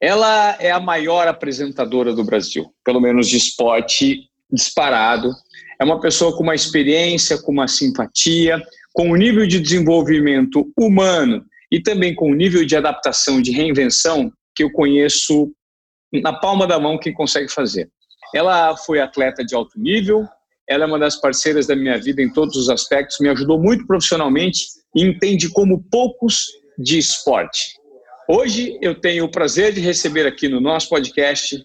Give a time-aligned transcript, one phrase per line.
[0.00, 5.30] Ela é a maior apresentadora do Brasil, pelo menos de esporte disparado.
[5.80, 8.62] É uma pessoa com uma experiência, com uma simpatia,
[8.92, 14.30] com um nível de desenvolvimento humano e também com um nível de adaptação, de reinvenção
[14.54, 15.52] que eu conheço
[16.12, 17.90] na palma da mão quem consegue fazer.
[18.34, 20.26] Ela foi atleta de alto nível,
[20.68, 23.86] ela é uma das parceiras da minha vida em todos os aspectos, me ajudou muito
[23.86, 26.46] profissionalmente e entende como poucos
[26.78, 27.76] de esporte.
[28.28, 31.64] Hoje eu tenho o prazer de receber aqui no nosso podcast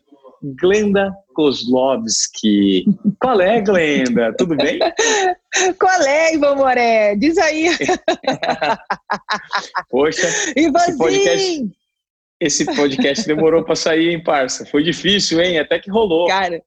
[0.59, 2.85] Glenda Kozlovski.
[3.19, 4.31] Qual é, Glenda?
[4.38, 4.77] Tudo bem?
[5.79, 7.16] Qual é, Ivan Moré?
[7.16, 7.69] Diz aí.
[9.89, 11.71] Poxa, esse podcast,
[12.39, 14.63] esse podcast demorou para sair, hein, parça?
[14.63, 15.57] Foi difícil, hein?
[15.57, 16.27] Até que rolou.
[16.27, 16.61] Cara,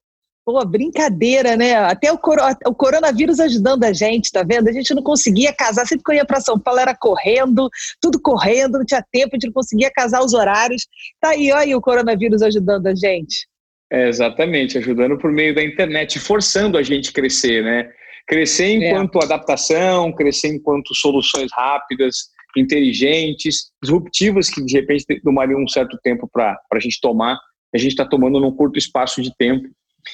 [0.45, 1.73] Pô, brincadeira, né?
[1.73, 4.67] Até o, coro o coronavírus ajudando a gente, tá vendo?
[4.67, 7.67] A gente não conseguia casar, sempre que eu ia para São Paulo era correndo,
[7.99, 10.85] tudo correndo, não tinha tempo, a gente não conseguia casar os horários.
[11.19, 13.47] Tá aí, olha aí o coronavírus ajudando a gente.
[13.91, 17.89] É, exatamente, ajudando por meio da internet, forçando a gente a crescer, né?
[18.27, 18.89] Crescer é.
[18.89, 19.25] enquanto é.
[19.25, 26.55] adaptação, crescer enquanto soluções rápidas, inteligentes, disruptivas, que de repente tomariam um certo tempo para
[26.71, 27.39] a gente tomar,
[27.73, 29.67] a gente está tomando num curto espaço de tempo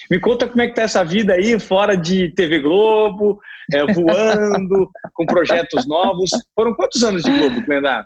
[0.10, 3.40] me conta como é que tá essa vida aí, fora de TV Globo,
[3.74, 6.30] é, voando, com projetos novos.
[6.56, 8.06] Foram quantos anos de Globo, Glenda?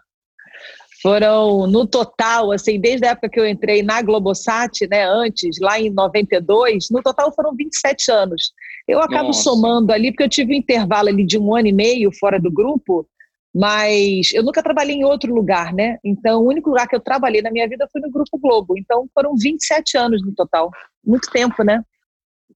[1.02, 5.80] Foram, no total, assim, desde a época que eu entrei na Globosat, né, antes, lá
[5.80, 8.54] em 92, no total foram 27 anos.
[8.88, 9.44] Eu acabo Nossa.
[9.44, 12.52] somando ali, porque eu tive um intervalo ali de um ano e meio fora do
[12.52, 13.08] grupo,
[13.56, 15.98] mas eu nunca trabalhei em outro lugar, né?
[16.04, 18.78] Então, o único lugar que eu trabalhei na minha vida foi no Grupo Globo.
[18.78, 20.70] Então, foram 27 anos no total.
[21.02, 21.82] Muito tempo, né?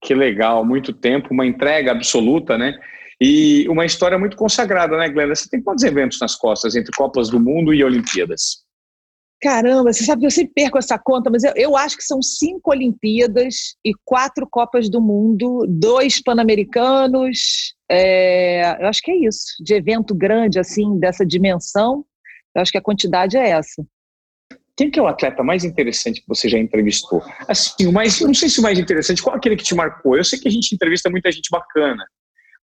[0.02, 2.78] Que legal, muito tempo, uma entrega absoluta, né?
[3.18, 5.34] E uma história muito consagrada, né, Glenda?
[5.34, 8.58] Você tem quantos eventos nas costas entre Copas do Mundo e Olimpíadas?
[9.40, 12.20] Caramba, você sabe que eu sempre perco essa conta, mas eu, eu acho que são
[12.20, 17.74] cinco Olimpíadas e quatro Copas do Mundo, dois Pan-Americanos.
[17.90, 22.04] É, eu acho que é isso, de evento grande, assim, dessa dimensão.
[22.54, 23.82] Eu acho que a quantidade é essa.
[24.76, 27.22] Quem que é o atleta mais interessante que você já entrevistou?
[27.48, 30.16] Assim, o mais, não sei se o mais interessante, qual aquele que te marcou?
[30.16, 32.04] Eu sei que a gente entrevista muita gente bacana,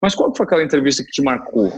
[0.00, 1.70] mas qual foi aquela entrevista que te marcou?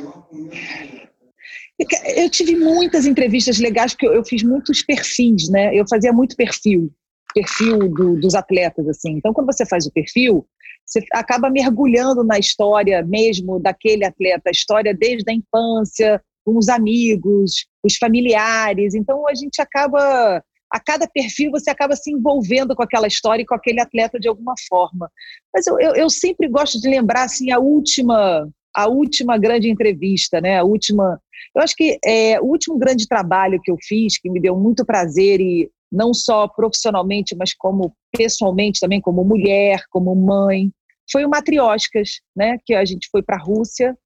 [2.17, 5.75] Eu tive muitas entrevistas legais, porque eu fiz muitos perfis, né?
[5.75, 6.93] Eu fazia muito perfil,
[7.33, 9.13] perfil do, dos atletas, assim.
[9.13, 10.45] Então, quando você faz o perfil,
[10.85, 16.69] você acaba mergulhando na história mesmo daquele atleta, a história desde a infância, com os
[16.69, 18.95] amigos, os familiares.
[18.95, 23.47] Então, a gente acaba a cada perfil você acaba se envolvendo com aquela história e
[23.47, 25.11] com aquele atleta de alguma forma.
[25.55, 30.41] Mas eu, eu, eu sempre gosto de lembrar assim a última a última grande entrevista,
[30.41, 30.59] né?
[30.59, 31.21] A última
[31.55, 34.85] eu acho que é, o último grande trabalho que eu fiz, que me deu muito
[34.85, 40.71] prazer, e não só profissionalmente, mas como pessoalmente também, como mulher, como mãe,
[41.11, 42.59] foi o Matrioscas, né?
[42.65, 43.97] Que a gente foi para a Rússia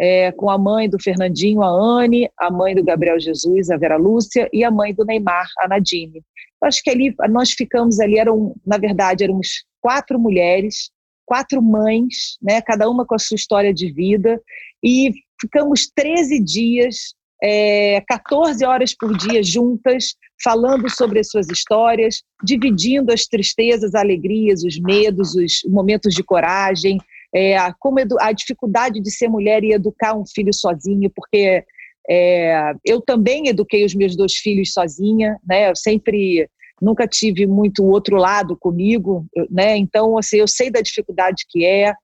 [0.00, 3.96] é, com a mãe do Fernandinho, a Anne, a mãe do Gabriel Jesus, a Vera
[3.96, 6.22] Lúcia, e a mãe do Neymar, a Nadine.
[6.62, 10.90] Eu acho que ali nós ficamos ali, eram, na verdade, éramos quatro mulheres,
[11.32, 14.38] quatro mães, né, cada uma com a sua história de vida,
[14.84, 22.22] e ficamos 13 dias, é, 14 horas por dia juntas, falando sobre as suas histórias,
[22.44, 26.98] dividindo as tristezas, alegrias, os medos, os momentos de coragem,
[27.34, 31.64] é, como a dificuldade de ser mulher e educar um filho sozinho, porque
[32.10, 35.70] é, eu também eduquei os meus dois filhos sozinha, né?
[35.70, 36.46] Eu sempre
[36.82, 39.76] nunca tive muito outro lado comigo, né?
[39.76, 41.94] Então, assim, eu sei da dificuldade que é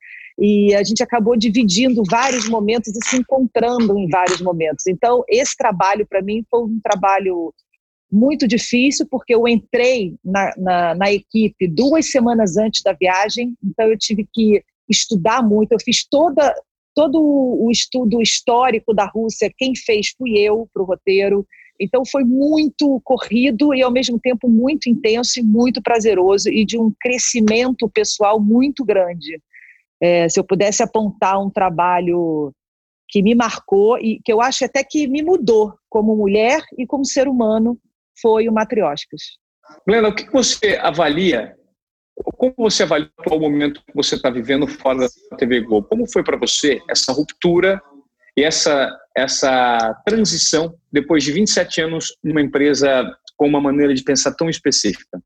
[0.41, 4.87] e a gente acabou dividindo vários momentos e se encontrando em vários momentos.
[4.87, 7.53] Então, esse trabalho, para mim, foi um trabalho
[8.11, 13.87] muito difícil, porque eu entrei na, na, na, equipe duas semanas antes da viagem, então
[13.87, 15.73] eu tive que estudar muito.
[15.73, 16.55] Eu fiz toda,
[16.95, 21.45] todo o estudo histórico da Rússia, quem fez fui eu para o roteiro.
[21.81, 26.79] Então foi muito corrido e ao mesmo tempo muito intenso e muito prazeroso e de
[26.79, 29.41] um crescimento pessoal muito grande.
[30.01, 32.53] É, se eu pudesse apontar um trabalho
[33.09, 37.05] que me marcou e que eu acho até que me mudou como mulher e como
[37.05, 37.79] ser humano
[38.21, 39.23] foi o Matrióticas.
[39.87, 41.57] Glenda, o que você avalia?
[42.37, 45.87] Como você avalia o momento que você está vivendo fora da TV Globo?
[45.89, 47.81] Como foi para você essa ruptura
[48.39, 53.05] e essa, essa transição depois de 27 anos numa empresa
[53.37, 55.21] com uma maneira de pensar tão específica?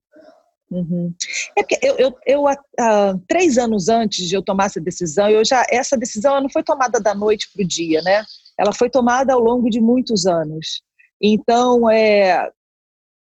[0.70, 1.12] Uhum.
[1.59, 5.44] É porque eu, eu, eu uh, três anos antes de eu tomar essa decisão, eu
[5.44, 8.25] já essa decisão não foi tomada da noite para o dia, né?
[8.59, 10.82] Ela foi tomada ao longo de muitos anos.
[11.20, 12.50] Então, é,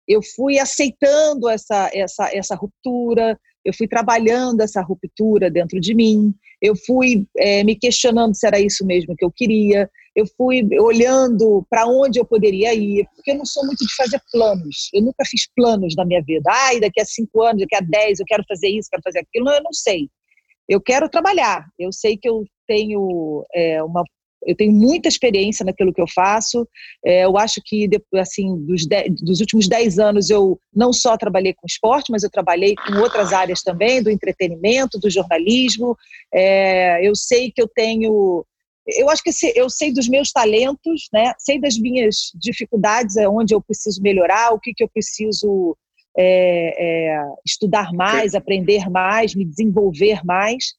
[0.06, 6.34] eu fui aceitando essa, essa, essa ruptura, eu fui trabalhando essa ruptura dentro de mim,
[6.62, 11.68] eu fui é, me questionando se era isso mesmo que eu queria, eu fui olhando
[11.70, 15.26] para onde eu poderia ir, porque eu não sou muito de fazer planos, eu nunca
[15.26, 16.50] fiz planos na minha vida.
[16.50, 19.50] Ai, daqui a cinco anos, daqui a dez, eu quero fazer isso, quero fazer aquilo,
[19.50, 20.08] eu não sei.
[20.70, 24.06] Eu quero trabalhar, eu sei que eu tenho é, uma
[24.46, 26.68] eu tenho muita experiência naquilo que eu faço.
[27.06, 31.54] É, eu acho que, assim, dos, dez, dos últimos 10 anos, eu não só trabalhei
[31.54, 35.98] com esporte, mas eu trabalhei com outras áreas também, do entretenimento, do jornalismo.
[36.34, 38.46] É, eu sei que eu tenho.
[38.88, 41.34] Eu acho que eu sei dos meus talentos, né?
[41.38, 45.76] sei das minhas dificuldades, é onde eu preciso melhorar, o que, que eu preciso
[46.18, 50.74] é, é, estudar mais, aprender mais, me desenvolver mais.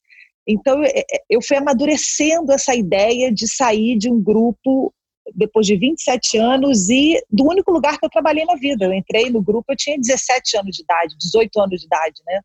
[0.48, 4.94] Então, é, é, eu fui amadurecendo essa ideia de sair de um grupo
[5.34, 8.86] depois de 27 anos e do único lugar que eu trabalhei na vida.
[8.86, 12.40] Eu entrei no grupo, eu tinha 17 anos de idade, 18 anos de idade, né?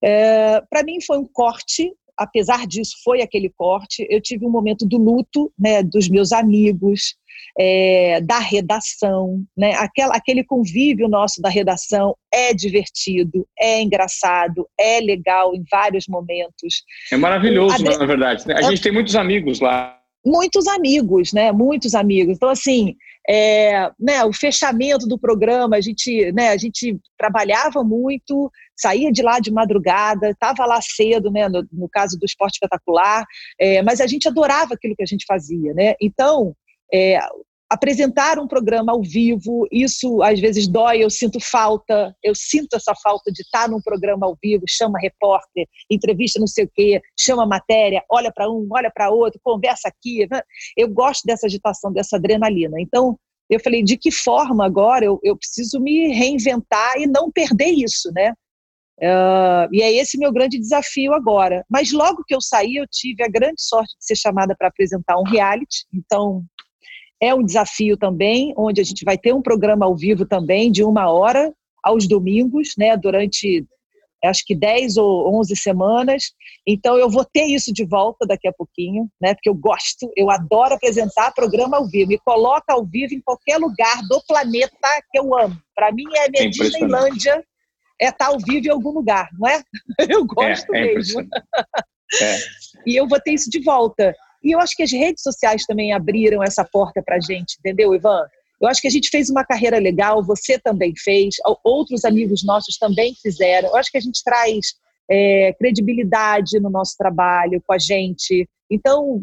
[0.00, 4.06] É, Para mim foi um corte apesar disso, foi aquele corte.
[4.10, 7.14] Eu tive um momento do luto, né, dos meus amigos,
[7.58, 15.00] é, da redação, né, aquela, aquele convívio nosso da redação é divertido, é engraçado, é
[15.00, 16.84] legal em vários momentos.
[17.12, 18.46] É maravilhoso, a, na verdade.
[18.46, 18.54] Né?
[18.54, 19.98] A gente tem muitos amigos lá.
[20.24, 21.52] Muitos amigos, né?
[21.52, 22.36] Muitos amigos.
[22.36, 22.96] Então, assim,
[23.28, 29.22] é, né, o fechamento do programa, a gente, né, a gente trabalhava muito, saía de
[29.22, 33.24] lá de madrugada, estava lá cedo, né, no, no, caso do esporte espetacular,
[33.60, 35.94] é, mas a gente adorava aquilo que a gente fazia, né?
[36.00, 36.54] Então,
[36.92, 37.18] é,
[37.70, 42.94] apresentar um programa ao vivo, isso às vezes dói, eu sinto falta, eu sinto essa
[43.02, 47.46] falta de estar num programa ao vivo, chama repórter, entrevista não sei o quê, chama
[47.46, 50.26] matéria, olha para um, olha para outro, conversa aqui.
[50.30, 50.40] Né?
[50.76, 52.80] Eu gosto dessa agitação, dessa adrenalina.
[52.80, 53.18] Então,
[53.50, 58.10] eu falei, de que forma agora eu, eu preciso me reinventar e não perder isso,
[58.12, 58.32] né?
[59.00, 61.64] Uh, e é esse meu grande desafio agora.
[61.70, 65.18] Mas logo que eu saí, eu tive a grande sorte de ser chamada para apresentar
[65.18, 65.86] um reality.
[65.94, 66.44] Então,
[67.20, 70.84] é um desafio também, onde a gente vai ter um programa ao vivo também, de
[70.84, 73.66] uma hora, aos domingos, né, durante
[74.24, 76.32] acho que 10 ou 11 semanas.
[76.66, 80.28] Então, eu vou ter isso de volta daqui a pouquinho, né, porque eu gosto, eu
[80.28, 82.08] adoro apresentar programa ao vivo.
[82.08, 85.56] Me coloca ao vivo em qualquer lugar do planeta que eu amo.
[85.74, 87.44] Para mim, é minha Disneylândia
[88.00, 89.62] é estar ao vivo em algum lugar, não é?
[90.08, 91.20] Eu gosto é, é mesmo.
[92.22, 92.38] É.
[92.86, 94.14] E eu vou ter isso de volta.
[94.42, 97.94] E eu acho que as redes sociais também abriram essa porta para a gente, entendeu,
[97.94, 98.24] Ivan?
[98.60, 102.76] Eu acho que a gente fez uma carreira legal, você também fez, outros amigos nossos
[102.76, 103.68] também fizeram.
[103.68, 104.74] Eu acho que a gente traz
[105.08, 108.48] é, credibilidade no nosso trabalho com a gente.
[108.70, 109.20] Então,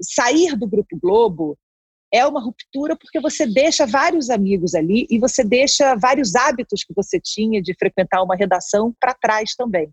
[0.00, 1.56] sair do Grupo Globo
[2.16, 6.94] é uma ruptura porque você deixa vários amigos ali e você deixa vários hábitos que
[6.94, 9.88] você tinha de frequentar uma redação para trás também.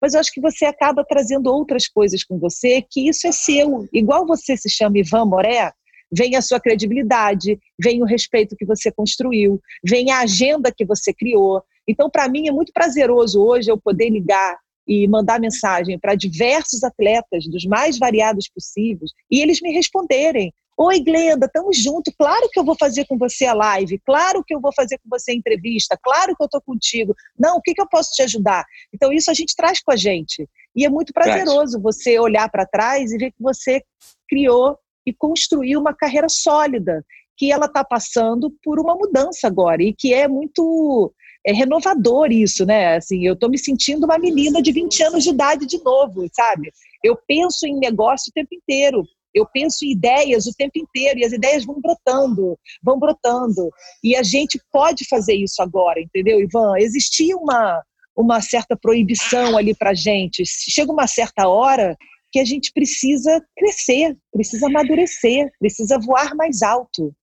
[0.00, 3.88] Mas eu acho que você acaba trazendo outras coisas com você, que isso é seu.
[3.92, 5.72] Igual você se chama Ivan Moré,
[6.10, 11.12] vem a sua credibilidade, vem o respeito que você construiu, vem a agenda que você
[11.12, 11.62] criou.
[11.86, 16.82] Então, para mim, é muito prazeroso hoje eu poder ligar e mandar mensagem para diversos
[16.82, 20.52] atletas dos mais variados possíveis e eles me responderem.
[20.80, 22.14] Oi, Glenda, estamos juntos.
[22.16, 24.00] Claro que eu vou fazer com você a live.
[24.06, 25.98] Claro que eu vou fazer com você a entrevista.
[26.00, 27.16] Claro que eu estou contigo.
[27.36, 28.64] Não, o que, que eu posso te ajudar?
[28.94, 30.48] Então, isso a gente traz com a gente.
[30.76, 33.82] E é muito prazeroso você olhar para trás e ver que você
[34.28, 37.04] criou e construiu uma carreira sólida,
[37.36, 41.12] que ela está passando por uma mudança agora e que é muito
[41.44, 42.96] é renovador isso, né?
[42.96, 46.70] Assim, eu estou me sentindo uma menina de 20 anos de idade de novo, sabe?
[47.02, 49.04] Eu penso em negócio o tempo inteiro
[49.38, 53.70] eu penso em ideias o tempo inteiro e as ideias vão brotando, vão brotando.
[54.02, 56.74] E a gente pode fazer isso agora, entendeu, Ivan?
[56.78, 57.82] Existia uma,
[58.16, 60.44] uma certa proibição ali para gente.
[60.46, 61.96] Chega uma certa hora
[62.30, 67.14] que a gente precisa crescer, precisa amadurecer, precisa voar mais alto.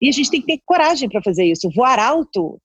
[0.00, 1.70] E a gente tem que ter coragem para fazer isso.
[1.74, 2.60] Voar alto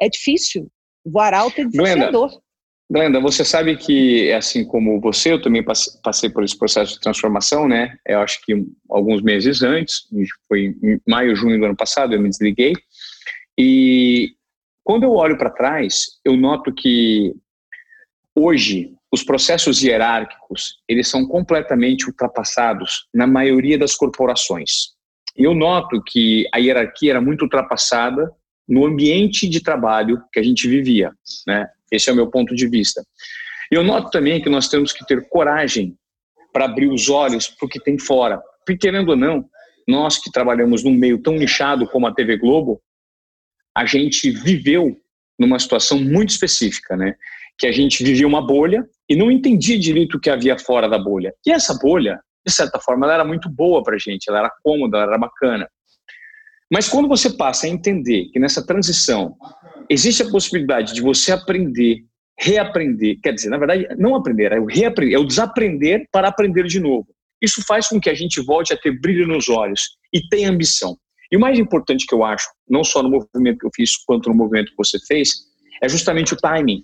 [0.00, 0.68] é difícil.
[1.04, 2.28] Voar alto é desafiador.
[2.28, 2.42] Glenda,
[2.90, 5.64] Glenda, você sabe que, assim como você, eu também
[6.02, 7.96] passei por esse processo de transformação, né?
[8.04, 8.52] Eu acho que
[8.88, 10.08] alguns meses antes,
[10.48, 12.72] foi em maio, junho do ano passado, eu me desliguei.
[13.56, 14.32] E
[14.82, 17.32] quando eu olho para trás, eu noto que
[18.34, 24.94] hoje os processos hierárquicos, eles são completamente ultrapassados na maioria das corporações.
[25.36, 28.32] E eu noto que a hierarquia era muito ultrapassada
[28.66, 31.12] no ambiente de trabalho que a gente vivia,
[31.46, 31.68] né?
[31.90, 33.04] Esse é o meu ponto de vista.
[33.70, 35.96] Eu noto também que nós temos que ter coragem
[36.52, 38.40] para abrir os olhos para o que tem fora.
[38.66, 39.44] Porque, querendo ou não,
[39.86, 42.80] nós que trabalhamos num meio tão nichado como a TV Globo,
[43.76, 44.96] a gente viveu
[45.38, 47.14] numa situação muito específica, né?
[47.58, 50.98] Que a gente vivia uma bolha e não entendia direito o que havia fora da
[50.98, 51.32] bolha.
[51.46, 54.98] E essa bolha, de certa forma, ela era muito boa para gente, ela era cômoda,
[54.98, 55.68] ela era bacana.
[56.70, 59.34] Mas quando você passa a entender que nessa transição
[59.88, 62.04] existe a possibilidade de você aprender,
[62.38, 66.64] reaprender, quer dizer, na verdade, não aprender, é o reaprender, é o desaprender para aprender
[66.66, 67.08] de novo.
[67.42, 70.96] Isso faz com que a gente volte a ter brilho nos olhos e tenha ambição.
[71.32, 74.28] E o mais importante que eu acho, não só no movimento que eu fiz, quanto
[74.28, 75.30] no movimento que você fez,
[75.82, 76.82] é justamente o timing.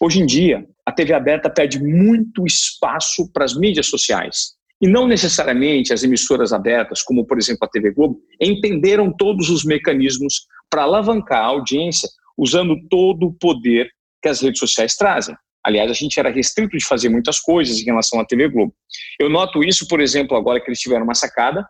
[0.00, 4.57] Hoje em dia, a TV aberta pede muito espaço para as mídias sociais.
[4.80, 9.64] E não necessariamente as emissoras abertas, como por exemplo a TV Globo, entenderam todos os
[9.64, 13.90] mecanismos para alavancar a audiência usando todo o poder
[14.22, 15.34] que as redes sociais trazem.
[15.64, 18.72] Aliás, a gente era restrito de fazer muitas coisas em relação à TV Globo.
[19.18, 21.66] Eu noto isso, por exemplo, agora que eles tiveram uma sacada,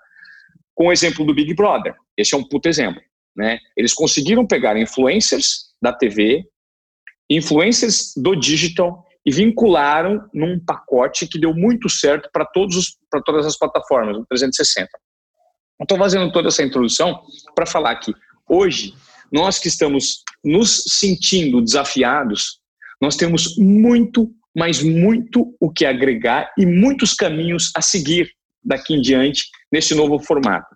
[0.75, 1.95] com o exemplo do Big Brother.
[2.17, 3.03] Esse é um puto exemplo.
[3.35, 3.59] Né?
[3.77, 6.45] Eles conseguiram pegar influencers da TV,
[7.31, 14.17] influencers do digital e vincularam num pacote que deu muito certo para todas as plataformas,
[14.17, 14.89] no 360.
[15.81, 17.21] Estou fazendo toda essa introdução
[17.55, 18.13] para falar que
[18.49, 18.95] hoje
[19.33, 22.61] nós que estamos nos sentindo desafiados,
[23.01, 28.31] nós temos muito, mas muito o que agregar e muitos caminhos a seguir
[28.65, 30.75] daqui em diante nesse novo formato.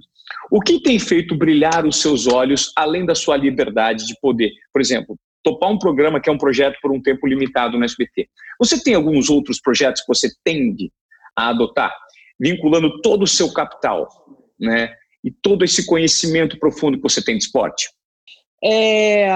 [0.51, 4.53] O que tem feito brilhar os seus olhos além da sua liberdade de poder?
[4.73, 8.29] Por exemplo, topar um programa que é um projeto por um tempo limitado no SBT.
[8.59, 10.93] Você tem alguns outros projetos que você tende
[11.37, 11.95] a adotar,
[12.39, 14.09] vinculando todo o seu capital,
[14.59, 14.95] né?
[15.25, 17.89] E todo esse conhecimento profundo que você tem de esporte?
[18.63, 19.29] É,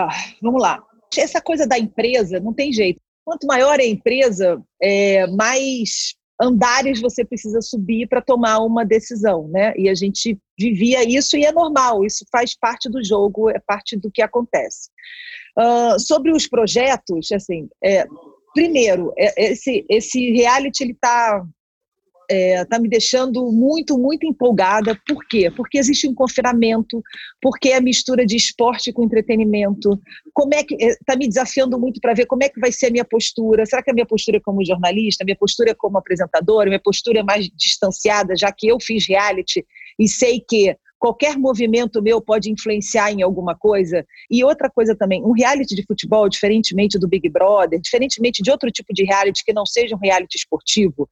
[0.43, 0.83] vamos lá.
[1.17, 3.01] Essa coisa da empresa não tem jeito.
[3.25, 9.49] Quanto maior é a empresa, é, mais andares você precisa subir para tomar uma decisão,
[9.49, 9.73] né?
[9.77, 13.97] E a gente vivia isso e é normal, isso faz parte do jogo, é parte
[13.97, 14.91] do que acontece.
[15.59, 18.07] Uh, sobre os projetos, assim, é,
[18.53, 21.45] primeiro, é, esse, esse reality ele está
[22.31, 24.99] é, tá me deixando muito, muito empolgada.
[25.07, 25.51] Por quê?
[25.51, 27.03] Porque existe um confinamento,
[27.41, 30.01] porque é a mistura de esporte com entretenimento.
[30.33, 32.87] Como é que está é, me desafiando muito para ver como é que vai ser
[32.87, 33.67] a minha postura?
[33.67, 37.21] Será que a minha postura é como jornalista, minha postura é como apresentadora, minha postura
[37.21, 39.65] é mais distanciada, já que eu fiz reality
[39.99, 44.05] e sei que qualquer movimento meu pode influenciar em alguma coisa.
[44.31, 48.71] E outra coisa também, um reality de futebol, diferentemente do Big Brother, diferentemente de outro
[48.71, 51.09] tipo de reality que não seja um reality esportivo,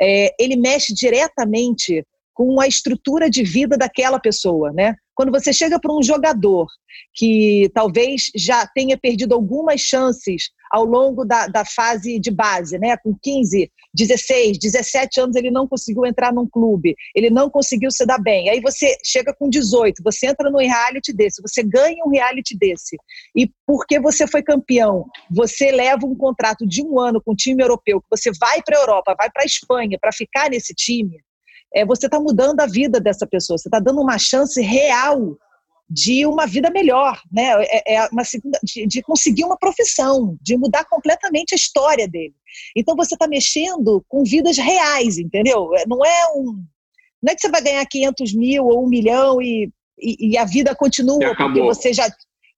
[0.00, 4.94] é, ele mexe diretamente com a estrutura de vida daquela pessoa, né?
[5.14, 6.68] Quando você chega para um jogador
[7.12, 12.96] que talvez já tenha perdido algumas chances ao longo da, da fase de base, né?
[12.96, 18.04] Com 15, 16, 17 anos ele não conseguiu entrar num clube, ele não conseguiu se
[18.06, 18.48] dar bem.
[18.50, 22.96] Aí você chega com 18, você entra num reality desse, você ganha um reality desse.
[23.36, 27.62] E porque você foi campeão, você leva um contrato de um ano com um time
[27.62, 31.18] europeu, que você vai para a Europa, vai para a Espanha para ficar nesse time
[31.74, 35.36] é, você está mudando a vida dessa pessoa, você está dando uma chance real
[35.90, 37.50] de uma vida melhor, né?
[37.64, 42.34] É, é uma segunda, de, de, conseguir uma profissão, de mudar completamente a história dele.
[42.76, 45.74] Então você está mexendo com vidas reais, entendeu?
[45.76, 46.62] É, não é um,
[47.22, 50.44] não é que você vai ganhar 500 mil ou um milhão e, e, e a
[50.44, 52.06] vida continua porque você já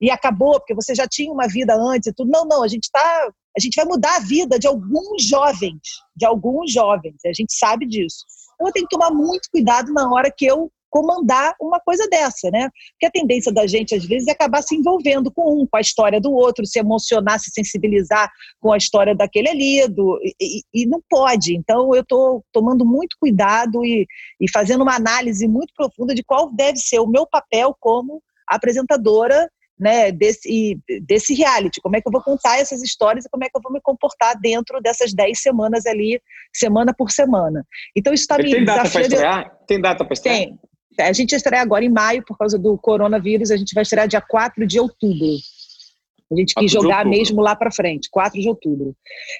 [0.01, 2.31] e acabou porque você já tinha uma vida antes e tudo.
[2.31, 5.79] Não, não, a gente está, a gente vai mudar a vida de alguns jovens,
[6.17, 7.17] de alguns jovens.
[7.25, 8.25] A gente sabe disso.
[8.55, 12.51] Então eu tenho que tomar muito cuidado na hora que eu comandar uma coisa dessa,
[12.51, 12.69] né?
[12.93, 15.81] Porque a tendência da gente, às vezes, é acabar se envolvendo com um, com a
[15.81, 18.31] história do outro, se emocionar, se sensibilizar
[18.61, 21.57] com a história daquele ali, do, e, e não pode.
[21.57, 24.07] Então, eu estou tomando muito cuidado e,
[24.41, 29.49] e fazendo uma análise muito profunda de qual deve ser o meu papel como apresentadora
[29.81, 33.49] né, desse, desse reality, como é que eu vou contar essas histórias e como é
[33.49, 36.21] que eu vou me comportar dentro dessas 10 semanas ali,
[36.53, 37.65] semana por semana.
[37.97, 39.59] Então isso está me Tem data estrear?
[39.67, 40.37] Tem data para estrear?
[40.37, 40.59] Tem.
[41.03, 44.21] A gente estreia agora em maio, por causa do coronavírus, a gente vai estrear dia
[44.21, 45.37] 4 de outubro.
[46.33, 48.95] A gente quis jogar mesmo lá para frente, 4 de outubro.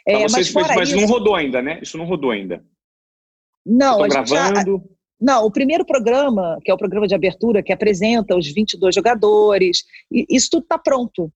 [0.07, 1.79] É, mas, fora mas isso, não rodou ainda, né?
[1.81, 2.65] Isso não rodou ainda.
[3.65, 4.79] Não, a gente gravando.
[4.79, 4.91] Já,
[5.21, 9.85] não, o primeiro programa, que é o programa de abertura, que apresenta os 22 jogadores,
[10.11, 11.31] isso tudo está pronto.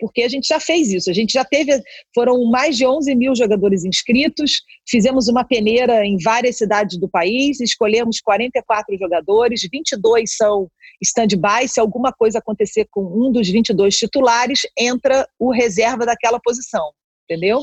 [0.00, 1.80] Porque a gente já fez isso, a gente já teve,
[2.14, 7.60] foram mais de 11 mil jogadores inscritos, fizemos uma peneira em várias cidades do país,
[7.60, 10.68] escolhemos 44 jogadores, 22 são
[11.02, 16.90] stand-by, se alguma coisa acontecer com um dos 22 titulares, entra o reserva daquela posição,
[17.24, 17.62] entendeu?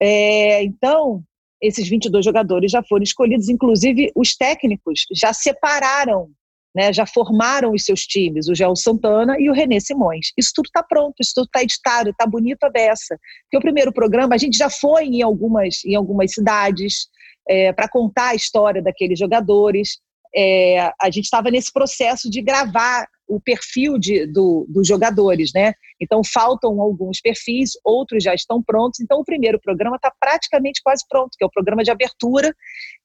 [0.00, 1.22] É, então,
[1.60, 6.30] esses 22 jogadores já foram escolhidos, inclusive os técnicos já separaram
[6.78, 10.28] né, já formaram os seus times, o Gel Santana e o Renê Simões.
[10.38, 13.18] Isso tudo está pronto, isso tudo está editado, está bonito a beça.
[13.42, 17.08] Porque o primeiro programa, a gente já foi em algumas, em algumas cidades
[17.48, 19.98] é, para contar a história daqueles jogadores.
[20.32, 25.74] É, a gente estava nesse processo de gravar o perfil de, do, dos jogadores, né?
[26.00, 29.00] Então faltam alguns perfis, outros já estão prontos.
[29.00, 32.54] Então o primeiro programa está praticamente quase pronto, que é o programa de abertura,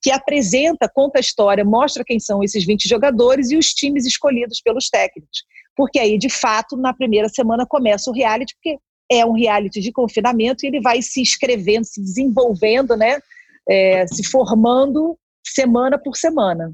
[0.01, 4.61] que apresenta, conta a história, mostra quem são esses 20 jogadores e os times escolhidos
[4.61, 5.43] pelos técnicos.
[5.75, 8.79] Porque aí, de fato, na primeira semana começa o reality, porque
[9.11, 13.19] é um reality de confinamento e ele vai se inscrevendo, se desenvolvendo, né?
[13.69, 16.73] É, se formando semana por semana.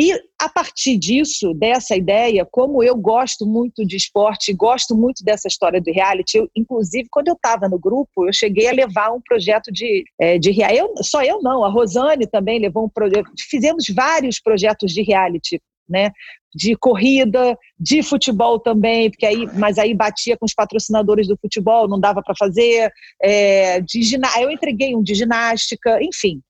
[0.00, 5.46] E a partir disso, dessa ideia, como eu gosto muito de esporte, gosto muito dessa
[5.46, 9.20] história do reality, eu, inclusive quando eu estava no grupo, eu cheguei a levar um
[9.20, 11.04] projeto de, é, de reality.
[11.04, 13.30] Só eu não, a Rosane também levou um projeto.
[13.50, 16.10] Fizemos vários projetos de reality, né?
[16.54, 21.86] De corrida, de futebol também, porque aí, mas aí batia com os patrocinadores do futebol,
[21.86, 22.90] não dava para fazer.
[23.22, 24.00] É, de
[24.40, 26.40] eu entreguei um de ginástica, enfim.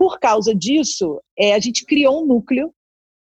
[0.00, 2.72] Por causa disso, é, a gente criou um núcleo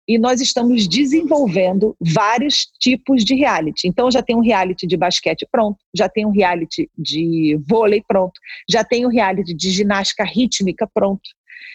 [0.06, 3.88] e nós estamos desenvolvendo vários tipos de reality.
[3.88, 8.34] Então, já tem um reality de basquete pronto, já tem um reality de vôlei pronto,
[8.70, 11.28] já tem um reality de ginástica rítmica pronto.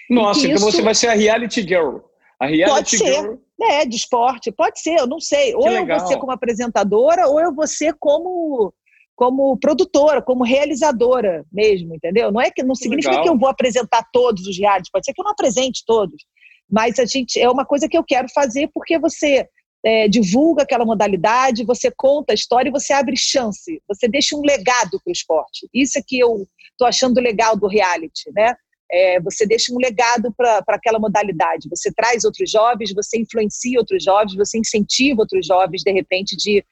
[0.10, 1.98] Nossa, então você vai ser a reality girl.
[2.40, 3.36] A reality pode ser, girl.
[3.64, 5.52] É, de esporte, pode ser, eu não sei.
[5.52, 5.98] Que ou legal.
[5.98, 8.74] eu vou ser como apresentadora, ou eu vou ser como
[9.16, 12.32] como produtora, como realizadora mesmo, entendeu?
[12.32, 13.24] Não é que não significa Legal.
[13.24, 16.24] que eu vou apresentar todos os realities, pode ser que eu não apresente todos,
[16.70, 19.48] mas a gente é uma coisa que eu quero fazer porque você
[19.86, 24.42] é, divulga aquela modalidade, você conta a história e você abre chance, você deixa um
[24.42, 25.70] legado para o esporte.
[25.74, 28.56] Isso é que eu estou achando legal do reality, né?
[28.92, 31.70] É, você deixa um legado para aquela modalidade.
[31.70, 36.64] Você traz outros jovens, você influencia outros jovens, você incentiva outros jovens, de repente, de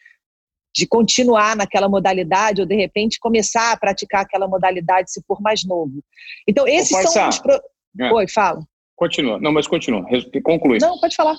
[0.74, 5.64] de continuar naquela modalidade ou de repente começar a praticar aquela modalidade se for mais
[5.64, 6.04] novo.
[6.48, 7.60] Então esses são os pro...
[8.00, 8.12] é.
[8.12, 8.60] Oi, fala.
[8.96, 9.40] Continua.
[9.40, 10.06] Não, mas continua.
[10.44, 10.80] Conclui.
[10.80, 11.36] Não, pode falar.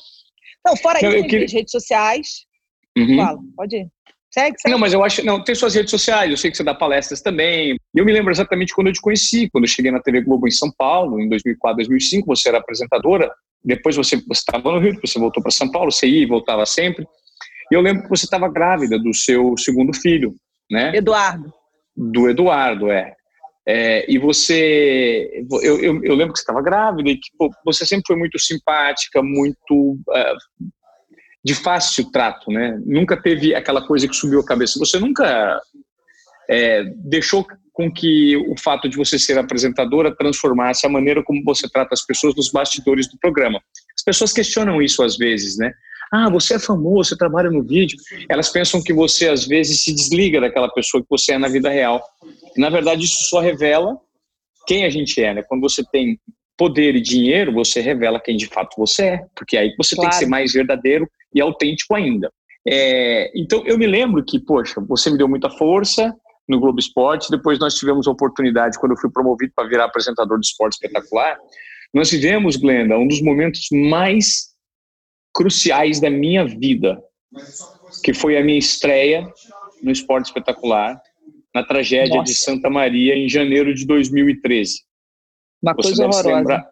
[0.64, 1.46] Não, fora não, isso, queria...
[1.48, 2.46] redes sociais.
[2.96, 3.16] Uhum.
[3.16, 3.88] Fala, pode ir.
[4.32, 4.72] Segue, segue.
[4.72, 5.24] Não, mas eu acho.
[5.24, 7.76] Não, tem suas redes sociais, eu sei que você dá palestras também.
[7.94, 10.50] Eu me lembro exatamente quando eu te conheci, quando eu cheguei na TV Globo em
[10.50, 13.30] São Paulo, em 2004, 2005, você era apresentadora.
[13.64, 17.06] Depois você estava no Rio, você voltou para São Paulo, você ia e voltava sempre.
[17.70, 20.34] E eu lembro que você estava grávida do seu segundo filho,
[20.70, 20.94] né?
[20.94, 21.52] Eduardo.
[21.96, 23.14] Do Eduardo, é.
[23.66, 27.86] é e você, eu, eu, eu, lembro que você estava grávida e que pô, você
[27.86, 30.70] sempre foi muito simpática, muito uh,
[31.44, 32.80] de fácil trato, né?
[32.84, 34.78] Nunca teve aquela coisa que subiu a cabeça.
[34.78, 35.60] Você nunca
[36.48, 41.68] é, deixou com que o fato de você ser apresentadora transformasse a maneira como você
[41.68, 43.60] trata as pessoas nos bastidores do programa.
[43.94, 45.72] As pessoas questionam isso às vezes, né?
[46.16, 47.98] Ah, você é famoso, você trabalha no vídeo.
[48.28, 51.68] Elas pensam que você, às vezes, se desliga daquela pessoa que você é na vida
[51.68, 52.00] real.
[52.56, 53.98] E, na verdade, isso só revela
[54.64, 55.42] quem a gente é, né?
[55.42, 56.16] Quando você tem
[56.56, 60.08] poder e dinheiro, você revela quem de fato você é, porque aí você claro.
[60.08, 62.30] tem que ser mais verdadeiro e autêntico ainda.
[62.64, 66.14] É, então, eu me lembro que, poxa, você me deu muita força
[66.48, 70.38] no Globo Esporte, depois nós tivemos a oportunidade, quando eu fui promovido para virar apresentador
[70.38, 71.36] de esporte espetacular,
[71.92, 74.53] nós vivemos, Glenda, um dos momentos mais
[75.34, 77.02] cruciais da minha vida,
[78.02, 79.26] que foi a minha estreia
[79.82, 81.00] no Esporte Espetacular,
[81.54, 82.32] na tragédia Nossa.
[82.32, 84.80] de Santa Maria, em janeiro de 2013.
[85.62, 86.36] Uma você coisa horrorosa.
[86.36, 86.70] Lembrar,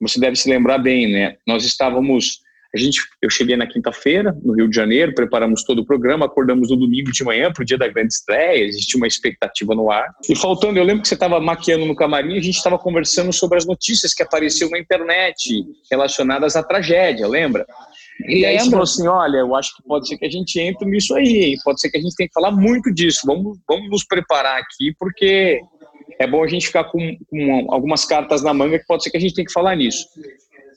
[0.00, 1.36] você deve se lembrar bem, né?
[1.46, 5.86] Nós estávamos a gente, eu cheguei na quinta-feira, no Rio de Janeiro, preparamos todo o
[5.86, 9.76] programa, acordamos no domingo de manhã para o dia da grande estreia, existia uma expectativa
[9.76, 10.12] no ar.
[10.28, 13.58] E faltando, eu lembro que você estava maquiando no camarim, a gente estava conversando sobre
[13.58, 17.64] as notícias que apareciam na internet relacionadas à tragédia, lembra?
[18.28, 20.88] E aí você falou assim, olha, eu acho que pode ser que a gente entre
[20.88, 21.56] nisso aí, hein?
[21.64, 24.94] pode ser que a gente tenha que falar muito disso, vamos, vamos nos preparar aqui,
[24.98, 25.60] porque
[26.18, 29.16] é bom a gente ficar com, com algumas cartas na manga que pode ser que
[29.16, 30.06] a gente tenha que falar nisso.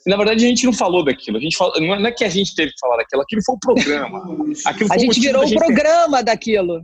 [0.07, 1.37] Na verdade, a gente não falou daquilo.
[1.37, 3.59] A gente fala, não é que a gente teve que falar daquilo, aquilo foi o
[3.59, 4.23] programa.
[4.65, 6.81] Aquilo a gente virou o um programa daquilo.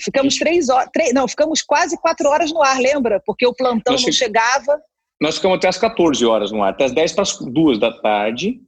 [0.00, 3.22] Ficamos três horas, três, não, ficamos quase quatro horas no ar, lembra?
[3.24, 4.80] Porque o plantão nós não chegava.
[5.20, 7.92] Nós ficamos até as 14 horas no ar, até as 10 para as 2 da
[7.92, 8.60] tarde.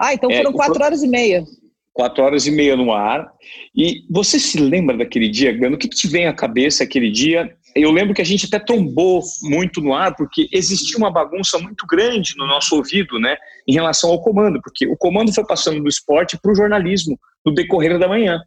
[0.00, 1.44] Ah, então foram é, quatro horas e meia.
[1.92, 3.30] Quatro horas e meia no ar.
[3.76, 5.76] E você se lembra daquele dia, Gano?
[5.76, 7.54] O que, que te vem à cabeça aquele dia?
[7.76, 11.86] Eu lembro que a gente até trombou muito no ar, porque existia uma bagunça muito
[11.86, 13.36] grande no nosso ouvido, né,
[13.68, 17.54] em relação ao comando, porque o comando foi passando do esporte para o jornalismo no
[17.54, 18.40] decorrer da manhã.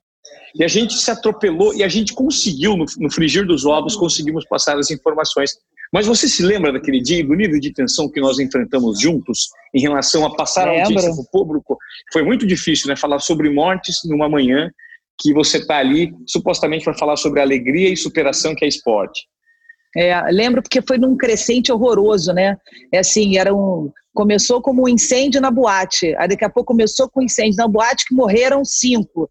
[0.56, 4.46] E a gente se atropelou e a gente conseguiu, no, no frigir dos ovos, conseguimos
[4.46, 5.52] passar as informações
[5.94, 9.50] Mas você se lembra daquele dia e do nível de tensão que nós enfrentamos juntos
[9.74, 10.80] em relação a passar Lembro.
[10.80, 11.78] a notícia para o público?
[12.12, 12.96] Foi muito difícil, né?
[12.96, 14.72] Falar sobre mortes numa manhã
[15.22, 19.22] que você está ali supostamente para falar sobre alegria e superação que é esporte.
[19.96, 22.58] É, lembro porque foi num crescente horroroso, né?
[22.92, 27.10] É assim, era um começou como um incêndio na boate, aí daqui a pouco começou
[27.10, 29.30] com um incêndio na boate que morreram cinco.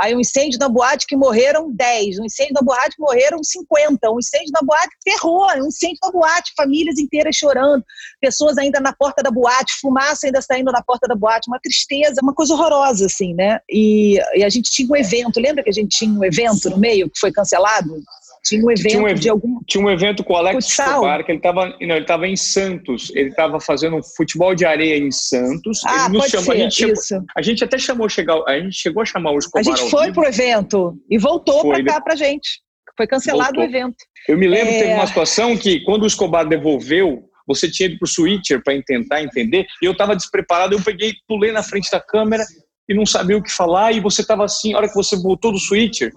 [0.00, 4.10] Aí um incêndio na boate que morreram 10, um incêndio na boate que morreram 50,
[4.10, 7.84] um incêndio na boate ferrou, um incêndio na boate, famílias inteiras chorando,
[8.20, 12.20] pessoas ainda na porta da boate, fumaça ainda saindo na porta da boate, uma tristeza,
[12.22, 13.60] uma coisa horrorosa, assim, né?
[13.68, 16.76] E, e a gente tinha um evento, lembra que a gente tinha um evento no
[16.76, 18.02] meio que foi cancelado?
[18.42, 19.60] Tinha um evento tinha um, de algum.
[19.66, 20.86] Tinha um evento com o Alex Futsal.
[20.86, 21.66] Escobar, que ele estava.
[21.66, 23.12] Não, ele estava em Santos.
[23.14, 25.82] Ele estava fazendo um futebol de areia em Santos.
[25.84, 28.42] Ah, ele nos chamou, ser, a, gente chegou, a gente até chamou chegar.
[28.46, 29.60] A gente chegou a chamar o Escobar.
[29.60, 32.60] A gente foi pro evento e voltou para cá pra gente.
[32.96, 33.64] Foi cancelado voltou.
[33.64, 33.96] o evento.
[34.28, 34.72] Eu me lembro é...
[34.72, 38.80] que teve uma situação que, quando o Escobar devolveu, você tinha ido pro switcher para
[38.82, 42.44] tentar entender, e eu estava despreparado, eu peguei, pulei na frente da câmera
[42.88, 45.52] e não sabia o que falar, e você estava assim, a hora que você voltou
[45.52, 46.12] do switcher,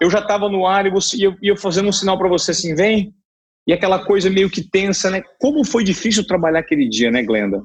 [0.00, 2.74] eu já estava no ar e você ia, ia fazendo um sinal para você assim,
[2.74, 3.14] vem,
[3.66, 5.22] e aquela coisa meio que tensa, né?
[5.38, 7.62] Como foi difícil trabalhar aquele dia, né, Glenda?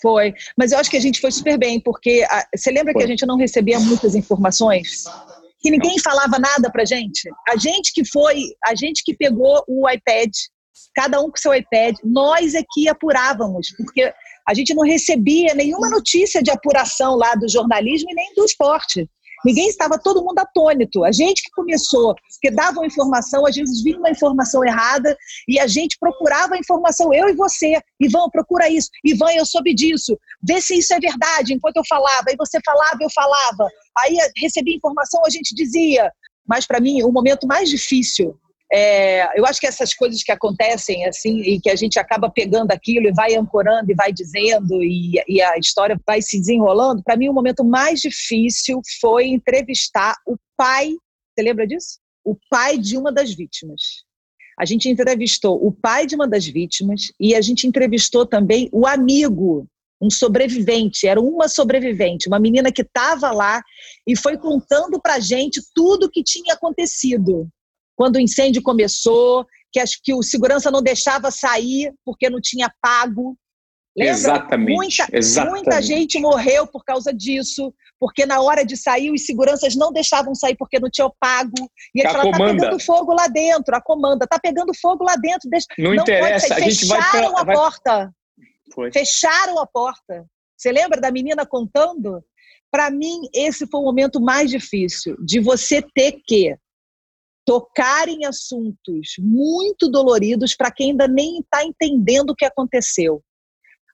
[0.00, 3.00] Foi, mas eu acho que a gente foi super bem, porque a, você lembra foi.
[3.00, 5.04] que a gente não recebia muitas informações?
[5.60, 6.02] Que ninguém não.
[6.02, 7.28] falava nada pra gente?
[7.48, 10.30] A gente que foi, a gente que pegou o iPad,
[10.94, 14.12] cada um com seu iPad, nós é que apurávamos, porque
[14.46, 19.08] a gente não recebia nenhuma notícia de apuração lá do jornalismo e nem do esporte.
[19.44, 21.04] Ninguém estava, todo mundo atônito.
[21.04, 25.16] A gente que começou, que dava informação, às vezes vinha uma informação errada
[25.48, 27.80] e a gente procurava a informação, eu e você.
[28.00, 28.88] Ivan, procura isso.
[29.04, 30.18] Ivan, eu soube disso.
[30.42, 31.54] Vê se isso é verdade.
[31.54, 33.68] Enquanto eu falava, aí você falava, eu falava.
[33.98, 36.10] Aí recebia informação, a gente dizia.
[36.46, 38.36] Mas para mim, o momento mais difícil
[38.74, 42.70] é, eu acho que essas coisas que acontecem assim e que a gente acaba pegando
[42.70, 47.02] aquilo e vai ancorando e vai dizendo e, e a história vai se desenrolando.
[47.02, 50.94] Para mim, o momento mais difícil foi entrevistar o pai.
[51.34, 51.98] Você lembra disso?
[52.24, 53.82] O pai de uma das vítimas.
[54.58, 58.86] A gente entrevistou o pai de uma das vítimas e a gente entrevistou também o
[58.86, 59.66] amigo
[60.00, 63.62] um sobrevivente, era uma sobrevivente, uma menina que estava lá
[64.06, 67.48] e foi contando para gente tudo o que tinha acontecido
[68.02, 72.68] quando o incêndio começou, que, acho que o segurança não deixava sair porque não tinha
[72.82, 73.38] pago.
[73.96, 74.12] Lembra?
[74.12, 75.62] Exatamente, muita, exatamente.
[75.62, 80.34] Muita gente morreu por causa disso, porque na hora de sair os seguranças não deixavam
[80.34, 81.70] sair porque não tinham pago.
[81.94, 85.48] E eles falaram, tá pegando fogo lá dentro, a comanda, tá pegando fogo lá dentro.
[85.48, 87.00] Deixa, não, não interessa, a gente vai...
[87.00, 87.54] Fecharam a vai...
[87.54, 88.12] porta.
[88.74, 88.90] Foi.
[88.90, 90.26] Fecharam a porta.
[90.56, 92.20] Você lembra da menina contando?
[92.68, 96.56] Para mim, esse foi o momento mais difícil, de você ter que
[97.44, 103.22] tocar em assuntos muito doloridos para quem ainda nem está entendendo o que aconteceu.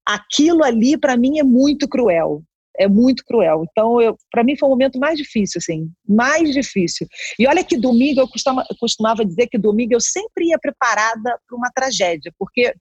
[0.06, 2.42] Aquilo ali, para mim, é muito cruel.
[2.78, 3.64] É muito cruel.
[3.70, 3.96] Então,
[4.30, 7.08] para mim, foi o momento mais difícil, assim, mais difícil.
[7.38, 11.56] E olha que domingo, eu costumava, costumava dizer que domingo eu sempre ia preparada para
[11.56, 12.72] uma tragédia, porque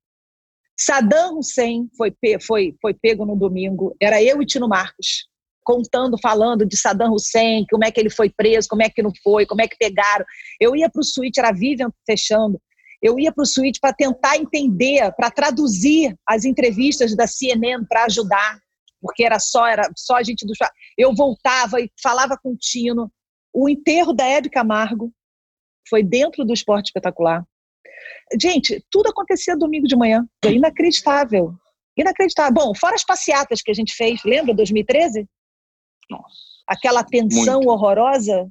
[0.80, 2.13] Saddam Hussein foi,
[2.45, 5.27] foi, foi pego no domingo, era eu e Tino Marcos
[5.67, 9.12] contando, falando de Saddam Hussein, como é que ele foi preso, como é que não
[9.21, 10.25] foi, como é que pegaram.
[10.62, 12.58] Eu ia para o suíte, era a Vivian fechando,
[13.01, 18.06] eu ia para o suíte para tentar entender, para traduzir as entrevistas da CNN para
[18.06, 18.60] ajudar,
[19.01, 20.53] porque era só era só a gente do
[20.97, 23.12] eu voltava e falava com o Tino.
[23.53, 25.12] O enterro da Hebe Camargo
[25.89, 27.43] foi dentro do esporte espetacular.
[28.41, 30.25] Gente, tudo acontecia domingo de manhã.
[30.43, 31.53] Foi inacreditável.
[31.97, 32.53] Inacreditável.
[32.53, 35.27] Bom, fora as passeatas que a gente fez, lembra 2013?
[36.10, 36.36] Nossa.
[36.67, 37.70] Aquela tensão muito.
[37.70, 38.50] horrorosa?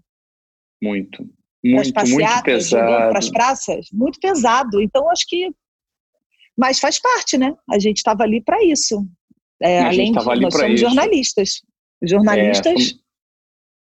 [0.82, 1.22] Muito.
[1.64, 2.84] Muito, muito pesado.
[2.84, 3.86] Para as praças?
[3.92, 4.80] Muito pesado.
[4.80, 5.50] Então, acho que.
[6.56, 7.54] Mas faz parte, né?
[7.70, 9.06] A gente estava ali para isso.
[9.60, 10.78] É, além de nós somos isso.
[10.78, 11.62] jornalistas.
[12.02, 12.98] Jornalistas.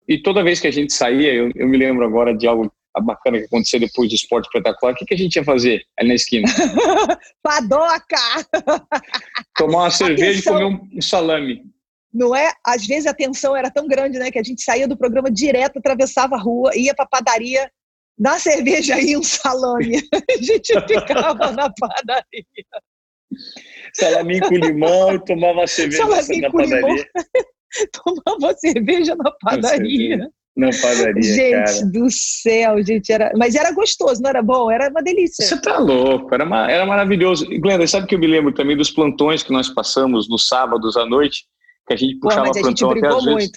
[0.08, 2.72] É, e toda vez que a gente saía, eu, eu, me lembro agora de algo
[3.02, 4.92] bacana que aconteceu depois do esporte espetacular.
[4.92, 6.48] O que, que a gente ia fazer ali na esquina?
[7.42, 8.16] Padoca!
[9.56, 10.72] Tomar uma cerveja Atenção.
[10.72, 11.67] e comer um salame
[12.12, 12.52] não é?
[12.64, 15.78] Às vezes a tensão era tão grande, né, que a gente saía do programa direto,
[15.78, 17.70] atravessava a rua, ia para padaria,
[18.18, 20.02] dar cerveja e um salame.
[20.12, 22.44] A gente ficava na padaria.
[23.94, 26.80] Salaminho com limão, tomava cerveja Salaminho na padaria.
[26.80, 27.04] Limão.
[28.24, 30.30] tomava cerveja na padaria.
[30.56, 31.86] Na padaria, gente cara.
[31.86, 34.68] do céu, gente, era, mas era gostoso, não era bom?
[34.68, 35.46] Era uma delícia.
[35.46, 37.46] Você tá louco, era, uma, era maravilhoso.
[37.60, 41.06] Glenda, sabe que eu me lembro também dos plantões que nós passamos nos sábados à
[41.06, 41.44] noite?
[41.88, 43.50] Que a gente puxava Pô, plantão até às vezes.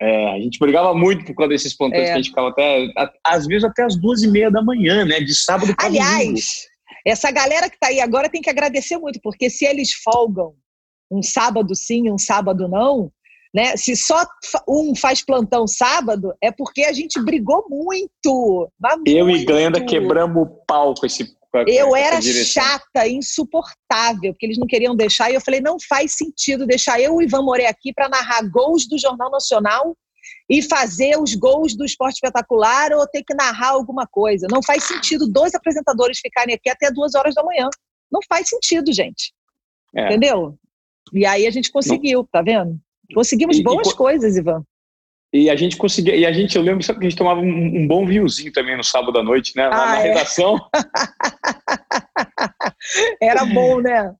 [0.00, 2.06] É, a gente brigava muito por causa desses plantões é.
[2.06, 2.86] que a gente ficava até,
[3.24, 5.20] às vezes até as duas e meia da manhã, né?
[5.20, 6.66] De sábado para Aliás,
[7.06, 10.54] Essa galera que está aí agora tem que agradecer muito, porque se eles folgam
[11.10, 13.10] um sábado sim, um sábado não,
[13.54, 13.76] né?
[13.76, 14.22] Se só
[14.68, 18.70] um faz plantão sábado, é porque a gente brigou muito.
[19.06, 21.34] Eu e Glenda quebramos o pau com esse.
[21.52, 26.16] Com eu era chata, insuportável, porque eles não queriam deixar, e eu falei: não faz
[26.16, 29.96] sentido deixar eu e Ivan Moré aqui para narrar gols do Jornal Nacional
[30.48, 34.46] e fazer os gols do esporte espetacular ou ter que narrar alguma coisa.
[34.50, 37.68] Não faz sentido dois apresentadores ficarem aqui até duas horas da manhã.
[38.10, 39.32] Não faz sentido, gente.
[39.94, 40.06] É.
[40.06, 40.56] Entendeu?
[41.12, 42.26] E aí a gente conseguiu, Não.
[42.26, 42.78] tá vendo?
[43.14, 44.64] Conseguimos e, boas e, coisas, Ivan.
[45.36, 47.46] E a gente conseguia, e a gente, eu lembro sabe, que a gente tomava um,
[47.46, 49.68] um bom vinhozinho também no sábado à noite, né?
[49.68, 50.08] Lá ah, na é?
[50.08, 50.58] redação.
[53.20, 54.14] Era bom, né?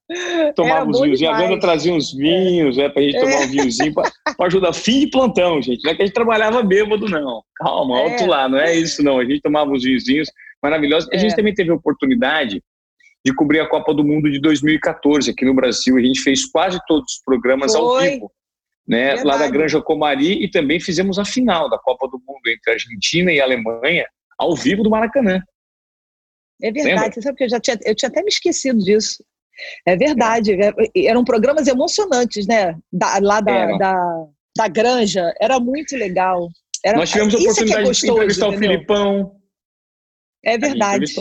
[0.54, 1.22] Tomava uns vinhos.
[1.22, 2.82] A Wanda trazia uns vinhos, é.
[2.82, 3.46] né, pra gente tomar um é.
[3.46, 4.74] vinhozinho pra, pra, ajudar.
[4.74, 5.82] Fim de plantão, gente.
[5.84, 7.42] Não é que a gente trabalhava bêbado, não.
[7.56, 8.26] Calma, alto é.
[8.26, 9.18] lá, não é isso, não.
[9.18, 10.28] A gente tomava uns vinhozinhos
[10.62, 11.08] maravilhosos.
[11.12, 11.36] A gente é.
[11.36, 12.62] também teve a oportunidade
[13.24, 15.96] de cobrir a Copa do Mundo de 2014 aqui no Brasil.
[15.96, 17.80] A gente fez quase todos os programas Foi.
[17.80, 18.30] ao vivo
[18.86, 22.72] né, lá da Granja Comari e também fizemos a final da Copa do Mundo entre
[22.72, 24.06] Argentina e Alemanha
[24.38, 25.42] ao vivo do Maracanã.
[26.62, 27.12] É verdade, Lembra?
[27.12, 29.24] você sabe que eu já tinha, eu tinha até me esquecido disso.
[29.86, 30.72] É verdade, é.
[31.06, 32.78] eram programas emocionantes, né?
[32.92, 36.48] Da, lá da, da, da, Granja, era muito legal.
[36.84, 38.70] Era, Nós tivemos a é oportunidade é gostoso, de entrevistar entendeu?
[38.70, 39.36] o Filipão.
[40.44, 41.14] É verdade.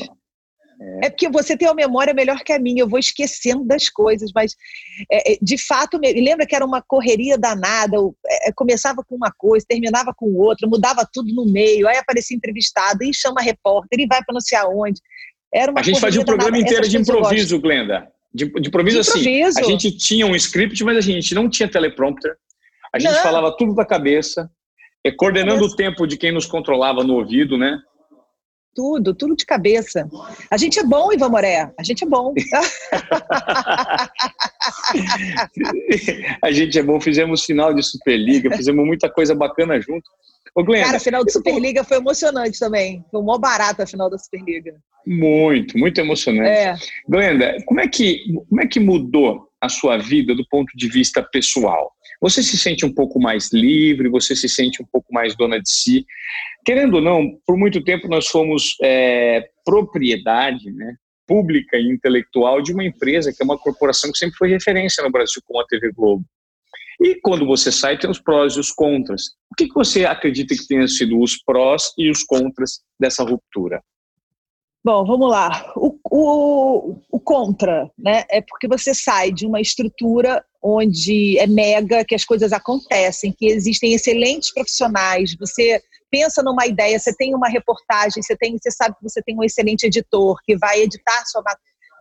[0.80, 1.08] É.
[1.08, 4.32] é porque você tem uma memória melhor que a minha, eu vou esquecendo das coisas,
[4.34, 4.54] mas
[5.12, 9.16] é, é de fato, me lembra que era uma correria danada, eu, é, começava com
[9.16, 14.00] uma coisa, terminava com outra, mudava tudo no meio, aí aparecia entrevistado, e chama repórter,
[14.00, 15.00] e vai para não sei aonde.
[15.54, 18.08] Era uma a gente fazia o programa inteiro de improviso, Glenda.
[18.34, 19.62] De, de, improviso, de improviso, assim.
[19.62, 22.36] A gente tinha um script, mas a gente não tinha teleprompter.
[22.94, 23.22] A gente não.
[23.22, 24.50] falava tudo da cabeça,
[25.06, 27.80] é, coordenando o tempo de quem nos controlava no ouvido, né?
[28.76, 30.06] Tudo, tudo de cabeça.
[30.52, 31.72] A gente é bom, Ivan Moré.
[31.80, 32.34] A gente é bom.
[36.44, 37.00] a gente é bom.
[37.00, 40.04] Fizemos final de Superliga, fizemos muita coisa bacana junto.
[40.54, 43.04] Ô, Glenda, Cara, a final de Superliga foi emocionante também.
[43.10, 44.76] Foi mó barato a final da Superliga.
[45.08, 46.50] Muito, muito emocionante.
[46.50, 46.76] É.
[47.08, 51.22] Glenda, como é, que, como é que mudou a sua vida do ponto de vista
[51.22, 51.92] pessoal?
[52.22, 55.70] Você se sente um pouco mais livre, você se sente um pouco mais dona de
[55.70, 56.06] si.
[56.66, 60.96] Querendo ou não, por muito tempo nós fomos é, propriedade né,
[61.28, 65.12] pública e intelectual de uma empresa que é uma corporação que sempre foi referência no
[65.12, 66.24] Brasil, como a TV Globo.
[67.02, 69.24] E quando você sai, tem os prós e os contras.
[69.52, 73.84] O que, que você acredita que tenha sido os prós e os contras dessa ruptura?
[74.84, 75.74] Bom, vamos lá.
[75.76, 78.24] O, o, o, contra, né?
[78.30, 83.48] É porque você sai de uma estrutura onde é mega, que as coisas acontecem, que
[83.48, 85.36] existem excelentes profissionais.
[85.38, 89.38] Você pensa numa ideia, você tem uma reportagem, você tem, você sabe que você tem
[89.38, 91.44] um excelente editor que vai editar sua,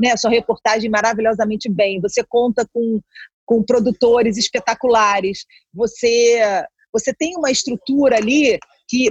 [0.01, 2.01] né, sua reportagem maravilhosamente bem.
[2.01, 3.01] Você conta com,
[3.45, 5.45] com produtores espetaculares.
[5.75, 6.41] Você
[6.93, 8.57] você tem uma estrutura ali
[8.89, 9.11] que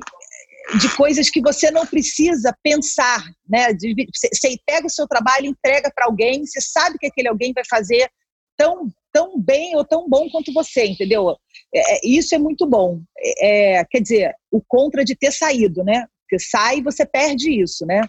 [0.80, 3.68] de coisas que você não precisa pensar, né?
[3.74, 8.10] você pega o seu trabalho, entrega para alguém, você sabe que aquele alguém vai fazer
[8.58, 11.38] tão tão bem ou tão bom quanto você, entendeu?
[11.74, 13.00] É, é isso é muito bom.
[13.20, 16.08] É, é, quer dizer, o contra de ter saído, né?
[16.22, 18.02] Porque sai e você perde isso, né?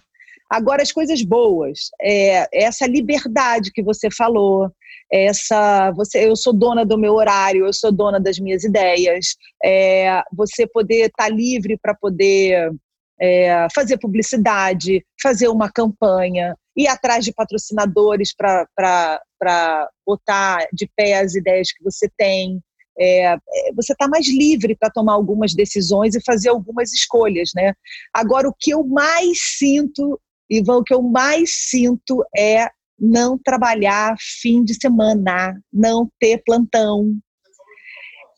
[0.54, 4.70] Agora, as coisas boas, é, essa liberdade que você falou,
[5.12, 10.22] essa você eu sou dona do meu horário eu sou dona das minhas ideias é,
[10.32, 12.72] você poder estar tá livre para poder
[13.20, 21.34] é, fazer publicidade fazer uma campanha ir atrás de patrocinadores para botar de pé as
[21.34, 22.60] ideias que você tem
[22.98, 23.38] é, é
[23.74, 27.74] você está mais livre para tomar algumas decisões e fazer algumas escolhas, né?
[28.12, 34.14] Agora, o que eu mais sinto, Ivan, o que eu mais sinto é não trabalhar
[34.40, 37.12] fim de semana, não ter plantão.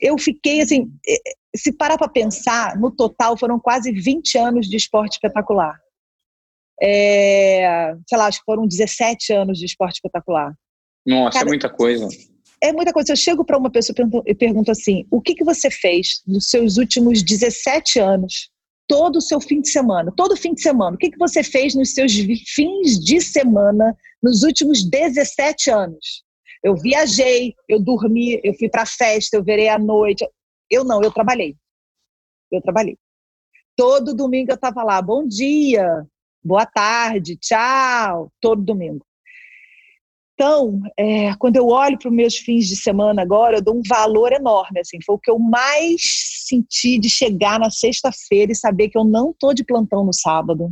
[0.01, 0.91] Eu fiquei assim,
[1.57, 5.79] se parar para pensar, no total foram quase 20 anos de esporte espetacular.
[6.83, 10.55] É, sei lá, acho que foram 17 anos de esporte espetacular.
[11.07, 12.09] Nossa, é é muita coisa.
[12.63, 13.13] É muita coisa.
[13.13, 13.95] Eu chego para uma pessoa
[14.27, 18.51] e pergunto assim: o que, que você fez nos seus últimos 17 anos
[18.89, 20.97] todo o seu fim de semana, todo fim de semana.
[20.97, 26.25] O que, que você fez nos seus fins de semana nos últimos 17 anos?
[26.63, 30.27] Eu viajei, eu dormi, eu fui para festa, eu verei à noite.
[30.71, 31.57] Eu não, eu trabalhei.
[32.51, 32.97] Eu trabalhei.
[33.77, 36.07] Todo domingo eu estava lá, bom dia,
[36.43, 39.05] boa tarde, tchau, todo domingo.
[40.39, 43.83] Então, é, quando eu olho para os meus fins de semana agora, eu dou um
[43.89, 44.81] valor enorme.
[44.81, 46.03] Assim, foi o que eu mais
[46.47, 50.71] senti de chegar na sexta-feira e saber que eu não estou de plantão no sábado.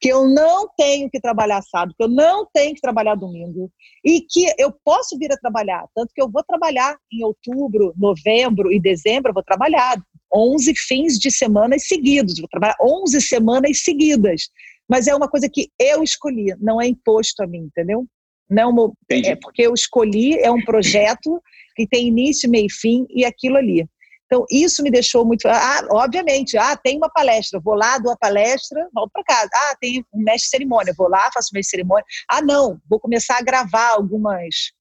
[0.00, 3.70] que eu não tenho que trabalhar sábado, que eu não tenho que trabalhar domingo
[4.04, 8.72] e que eu posso vir a trabalhar, tanto que eu vou trabalhar em outubro, novembro
[8.72, 9.96] e dezembro, eu vou trabalhar
[10.32, 14.48] 11 fins de semana seguidos, vou trabalhar 11 semanas seguidas.
[14.88, 18.06] Mas é uma coisa que eu escolhi, não é imposto a mim, entendeu?
[18.48, 21.42] Não é, uma, é porque eu escolhi, é um projeto
[21.74, 23.86] que tem início, meio e fim e aquilo ali.
[24.26, 25.46] Então, isso me deixou muito.
[25.46, 29.50] Ah, obviamente, ah, tem uma palestra, vou lá, dou a palestra, volto para casa.
[29.54, 32.04] Ah, tem um mestre de cerimônia, vou lá, faço mestre de cerimônia.
[32.28, 34.72] Ah, não, vou começar a gravar algumas,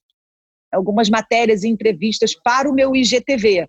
[0.71, 3.67] algumas matérias e entrevistas para o meu IGTV.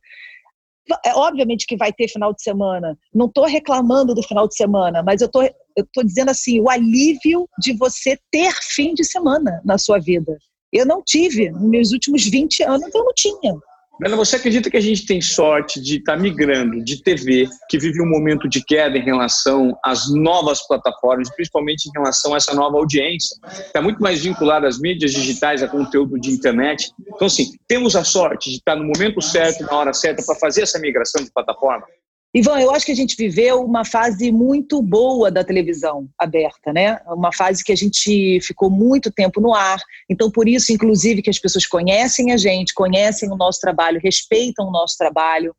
[1.04, 2.96] É, obviamente que vai ter final de semana.
[3.12, 5.28] Não estou reclamando do final de semana, mas eu
[5.76, 10.36] tô, estou dizendo assim, o alívio de você ter fim de semana na sua vida.
[10.72, 13.54] Eu não tive, nos meus últimos 20 anos eu não tinha.
[13.98, 17.78] Brenda, você acredita que a gente tem sorte de estar tá migrando de TV, que
[17.78, 22.52] vive um momento de queda em relação às novas plataformas, principalmente em relação a essa
[22.52, 23.38] nova audiência?
[23.46, 26.90] Está muito mais vinculada às mídias digitais, a conteúdo de internet.
[27.14, 30.34] Então, assim, temos a sorte de estar tá no momento certo, na hora certa, para
[30.34, 31.86] fazer essa migração de plataforma?
[32.34, 36.98] Ivan, eu acho que a gente viveu uma fase muito boa da televisão aberta, né?
[37.06, 39.78] Uma fase que a gente ficou muito tempo no ar.
[40.10, 44.68] Então, por isso, inclusive, que as pessoas conhecem a gente, conhecem o nosso trabalho, respeitam
[44.68, 45.54] o nosso trabalho.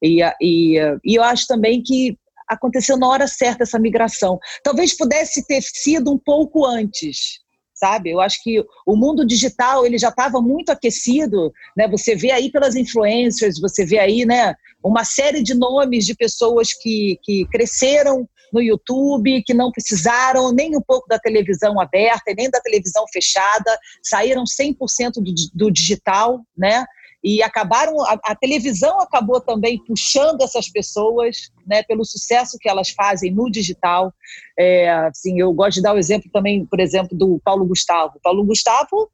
[0.00, 2.16] E, e, e eu acho também que
[2.48, 4.38] aconteceu na hora certa essa migração.
[4.62, 7.40] Talvez pudesse ter sido um pouco antes,
[7.80, 8.10] sabe?
[8.10, 11.88] Eu acho que o mundo digital ele já estava muito aquecido, né?
[11.88, 14.54] Você vê aí pelas influencers, você vê aí, né?
[14.84, 20.76] Uma série de nomes de pessoas que, que cresceram no YouTube, que não precisaram nem
[20.76, 26.84] um pouco da televisão aberta, nem da televisão fechada, saíram 100% do, do digital, né?
[27.22, 32.90] E acabaram a, a, televisão acabou também puxando essas pessoas né pelo sucesso que elas
[32.90, 34.12] fazem no digital.
[34.58, 38.18] É, assim eu gosto de dar o exemplo também por exemplo do Paulo Gustavo.
[38.22, 39.10] Paulo Gustavo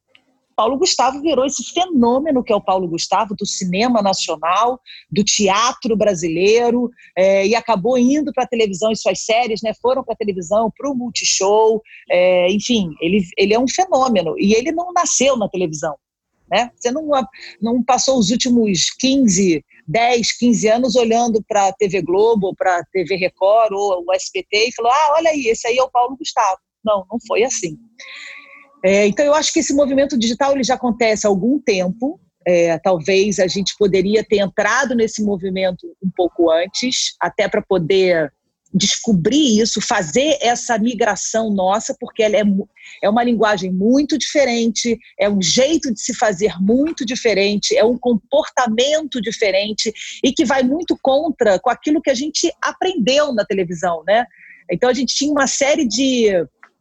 [0.57, 5.95] Paulo Gustavo virou esse fenômeno que é o Paulo Gustavo do cinema nacional, do teatro
[5.95, 10.17] brasileiro, é, e acabou indo para a televisão e suas séries né, foram para a
[10.17, 14.35] televisão, para o Multishow, é, enfim, ele, ele é um fenômeno.
[14.39, 15.95] E ele não nasceu na televisão,
[16.51, 16.71] né?
[16.77, 17.09] Você não,
[17.61, 22.85] não passou os últimos 15, 10, 15 anos olhando para a TV Globo, para a
[22.85, 26.17] TV Record ou o SBT e falou: ah, olha aí, esse aí é o Paulo
[26.17, 26.59] Gustavo.
[26.85, 27.77] Não, não foi assim.
[28.85, 32.21] É, então, eu acho que esse movimento digital ele já acontece há algum tempo.
[32.47, 38.33] É, talvez a gente poderia ter entrado nesse movimento um pouco antes, até para poder
[38.77, 42.43] descobrir isso, fazer essa migração nossa, porque ela é,
[43.03, 47.99] é uma linguagem muito diferente, é um jeito de se fazer muito diferente, é um
[47.99, 54.03] comportamento diferente e que vai muito contra com aquilo que a gente aprendeu na televisão,
[54.07, 54.27] né?
[54.71, 56.31] Então a gente tinha uma série de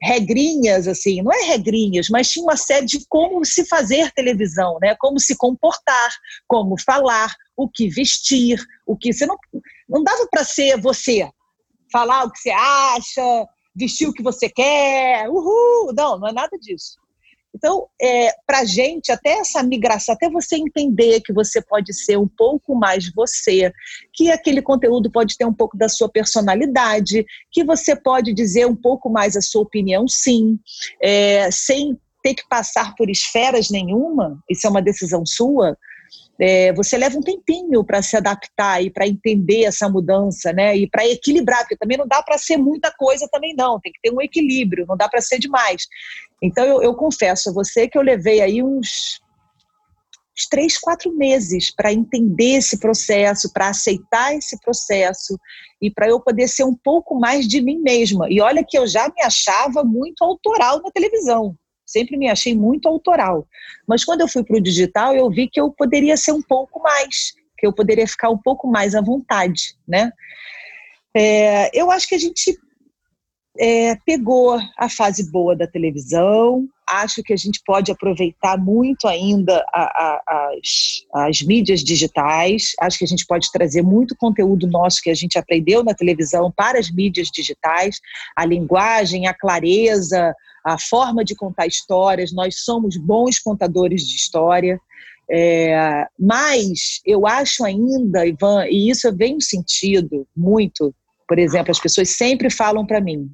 [0.01, 4.95] regrinhas assim, não é regrinhas, mas tinha uma série de como se fazer televisão, né?
[4.99, 6.09] Como se comportar,
[6.47, 9.37] como falar, o que vestir, o que você não
[9.87, 11.29] não dava para ser você,
[11.91, 16.57] falar o que você acha, vestir o que você quer, uhul, não, não é nada
[16.57, 16.97] disso.
[17.55, 22.27] Então, é, para gente, até essa migração, até você entender que você pode ser um
[22.27, 23.71] pouco mais você,
[24.13, 28.75] que aquele conteúdo pode ter um pouco da sua personalidade, que você pode dizer um
[28.75, 30.59] pouco mais a sua opinião, sim,
[31.01, 35.77] é, sem ter que passar por esferas nenhuma, isso é uma decisão sua,
[36.39, 40.75] é, você leva um tempinho para se adaptar e para entender essa mudança, né?
[40.75, 43.99] E para equilibrar, porque também não dá para ser muita coisa também não, tem que
[44.01, 45.83] ter um equilíbrio, não dá para ser demais.
[46.41, 49.21] Então eu, eu, confesso a você que eu levei aí uns,
[50.37, 55.39] uns três, quatro meses para entender esse processo, para aceitar esse processo
[55.81, 58.27] e para eu poder ser um pouco mais de mim mesma.
[58.29, 62.87] E olha que eu já me achava muito autoral na televisão sempre me achei muito
[62.87, 63.47] autoral.
[63.87, 66.81] Mas quando eu fui para o digital, eu vi que eu poderia ser um pouco
[66.81, 70.11] mais, que eu poderia ficar um pouco mais à vontade, né?
[71.15, 72.57] É, eu acho que a gente
[73.57, 79.65] é, pegou a fase boa da televisão, acho que a gente pode aproveitar muito ainda
[79.73, 85.01] a, a, as, as mídias digitais, acho que a gente pode trazer muito conteúdo nosso
[85.01, 87.99] que a gente aprendeu na televisão para as mídias digitais,
[88.35, 90.33] a linguagem, a clareza,
[90.65, 94.79] a forma de contar histórias, nós somos bons contadores de história.
[95.29, 100.93] É, mas eu acho ainda, Ivan, e isso eu venho sentido muito,
[101.27, 103.29] por exemplo, as pessoas sempre falam para mim,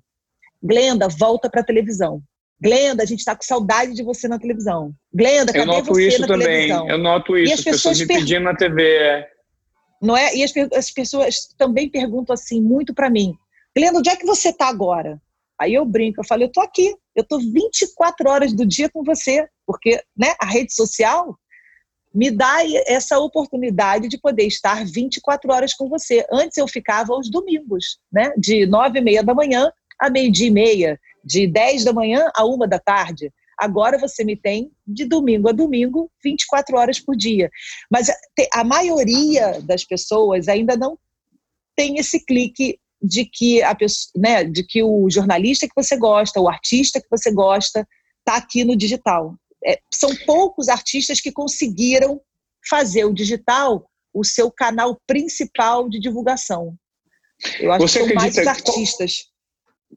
[0.61, 2.21] Glenda, volta para a televisão.
[2.61, 4.93] Glenda, a gente está com saudade de você na televisão.
[5.11, 6.47] Glenda, eu noto você isso na também.
[6.47, 6.89] televisão?
[6.89, 9.25] Eu noto isso, e as pessoas, pessoas me pedindo na TV.
[10.01, 10.35] Não é?
[10.35, 13.33] E as, as pessoas também perguntam assim muito para mim,
[13.75, 15.19] Glenda, onde é que você está agora?
[15.61, 19.03] Aí eu brinco, eu falo, eu tô aqui, eu tô 24 horas do dia com
[19.03, 21.37] você, porque né, a rede social
[22.11, 22.57] me dá
[22.87, 26.25] essa oportunidade de poder estar 24 horas com você.
[26.31, 28.33] Antes eu ficava aos domingos, né?
[28.35, 32.43] De nove e meia da manhã a meio-dia e meia, de 10 da manhã a
[32.43, 33.31] uma da tarde.
[33.55, 37.51] Agora você me tem de domingo a domingo, 24 horas por dia.
[37.87, 38.07] Mas
[38.51, 40.97] a maioria das pessoas ainda não
[41.75, 46.39] tem esse clique de que a pessoa, né, de que o jornalista que você gosta,
[46.39, 47.87] o artista que você gosta,
[48.19, 49.35] está aqui no digital
[49.65, 52.21] é, são poucos artistas que conseguiram
[52.69, 56.75] fazer o digital o seu canal principal de divulgação.
[57.59, 59.25] Eu acho você que são mais os artistas.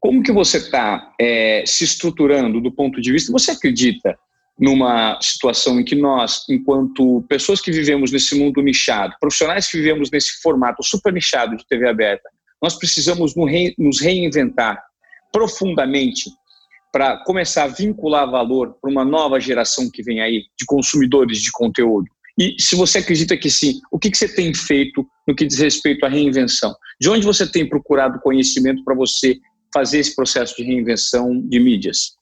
[0.00, 3.32] Como que você está é, se estruturando do ponto de vista?
[3.32, 4.16] Você acredita
[4.59, 10.11] numa situação em que nós, enquanto pessoas que vivemos nesse mundo nichado, profissionais que vivemos
[10.11, 12.28] nesse formato super nichado de TV aberta,
[12.62, 13.34] nós precisamos
[13.78, 14.82] nos reinventar
[15.32, 16.30] profundamente
[16.92, 21.50] para começar a vincular valor para uma nova geração que vem aí de consumidores de
[21.50, 22.07] conteúdo?
[22.38, 26.05] E se você acredita que sim, o que, você tem feito no que diz respeito
[26.05, 26.74] à reinvenção?
[27.00, 29.38] De onde você tem procurado conhecimento para você
[29.72, 32.16] fazer esse processo de reinvenção de mídias?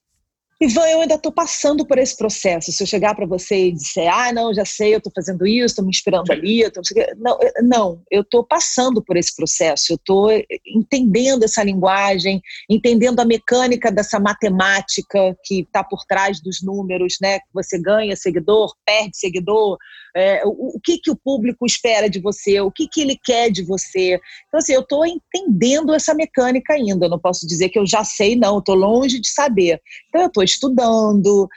[0.63, 2.71] Ivan, eu ainda estou passando por esse processo.
[2.71, 5.67] Se eu chegar para você e disser, ah, não, já sei, eu estou fazendo isso,
[5.67, 6.81] estou me inspirando ali, tô...
[7.19, 9.93] não, não, eu estou passando por esse processo.
[9.93, 10.31] Eu estou
[10.65, 12.41] entendendo essa linguagem,
[12.71, 17.41] entendendo a mecânica dessa matemática que está por trás dos números, né?
[17.53, 19.77] Você ganha seguidor, perde seguidor,
[20.15, 23.51] é, o, o, que, que o público espera de você, o que, que ele quer
[23.51, 24.21] de você.
[24.49, 27.09] Então, assim, eu estou entendendo essa mecânica ainda.
[27.09, 29.81] Não posso dizer que eu já sei, não, estou longe de saber.
[30.09, 31.49] Então, eu estou estudando,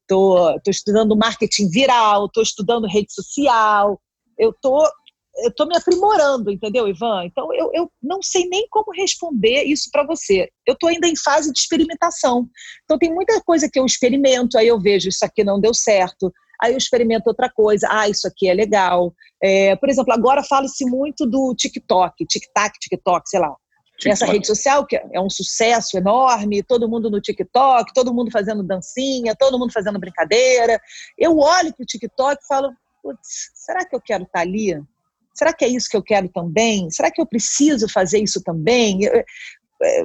[0.00, 4.00] estou é, estudando marketing viral, estou estudando rede social,
[4.38, 4.84] eu estou
[5.34, 7.24] eu estou me aprimorando, entendeu, Ivan?
[7.24, 10.48] Então, eu, eu não sei nem como responder isso para você.
[10.66, 12.46] Eu estou ainda em fase de experimentação.
[12.84, 16.30] Então, tem muita coisa que eu experimento, aí eu vejo isso aqui não deu certo,
[16.60, 19.14] aí eu experimento outra coisa, ah, isso aqui é legal.
[19.42, 23.54] É, por exemplo, agora fala-se muito do TikTok, TikTok, TikTok, sei lá.
[23.98, 24.10] TikTok.
[24.10, 28.62] Essa rede social que é um sucesso enorme, todo mundo no TikTok, todo mundo fazendo
[28.62, 30.80] dancinha, todo mundo fazendo brincadeira.
[31.16, 32.72] Eu olho para o TikTok e falo,
[33.22, 34.80] será que eu quero estar tá ali?
[35.34, 36.90] Será que é isso que eu quero também?
[36.90, 39.00] Será que eu preciso fazer isso também?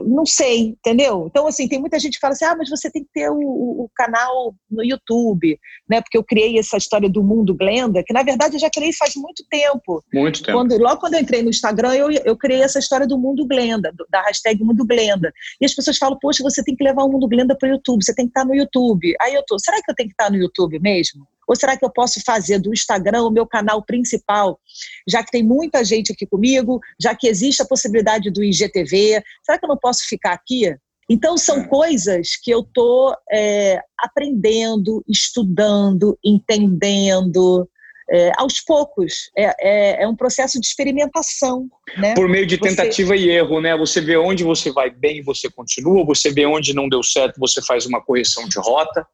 [0.05, 1.28] Não sei, entendeu?
[1.30, 3.38] Então, assim, tem muita gente que fala assim, ah, mas você tem que ter o,
[3.38, 5.59] o, canal no YouTube,
[5.89, 6.01] né?
[6.01, 9.15] Porque eu criei essa história do Mundo Glenda, que na verdade eu já criei faz
[9.15, 10.03] muito tempo.
[10.13, 10.57] Muito tempo.
[10.57, 13.93] Quando, logo quando eu entrei no Instagram, eu, eu criei essa história do Mundo Glenda,
[14.09, 15.32] da hashtag Mundo Glenda.
[15.61, 18.03] E as pessoas falam, poxa, você tem que levar o Mundo Glenda para o YouTube,
[18.03, 19.15] você tem que estar no YouTube.
[19.21, 21.28] Aí eu tô, será que eu tenho que estar no YouTube mesmo?
[21.48, 24.60] Ou será que eu posso fazer do Instagram o meu canal principal,
[25.08, 29.24] já que tem muita gente aqui comigo, já que existe a possibilidade do IGTV?
[29.43, 30.76] Será que eu não posso ficar aqui?
[31.10, 31.68] Então, são é.
[31.68, 37.68] coisas que eu estou é, aprendendo, estudando, entendendo.
[38.10, 39.30] É, aos poucos.
[39.38, 41.68] É, é, é, um processo de experimentação.
[41.98, 42.14] Né?
[42.14, 43.22] Por meio de tentativa você...
[43.22, 43.76] e erro, né?
[43.76, 47.62] Você vê onde você vai bem, você continua, você vê onde não deu certo, você
[47.62, 49.06] faz uma correção de rota.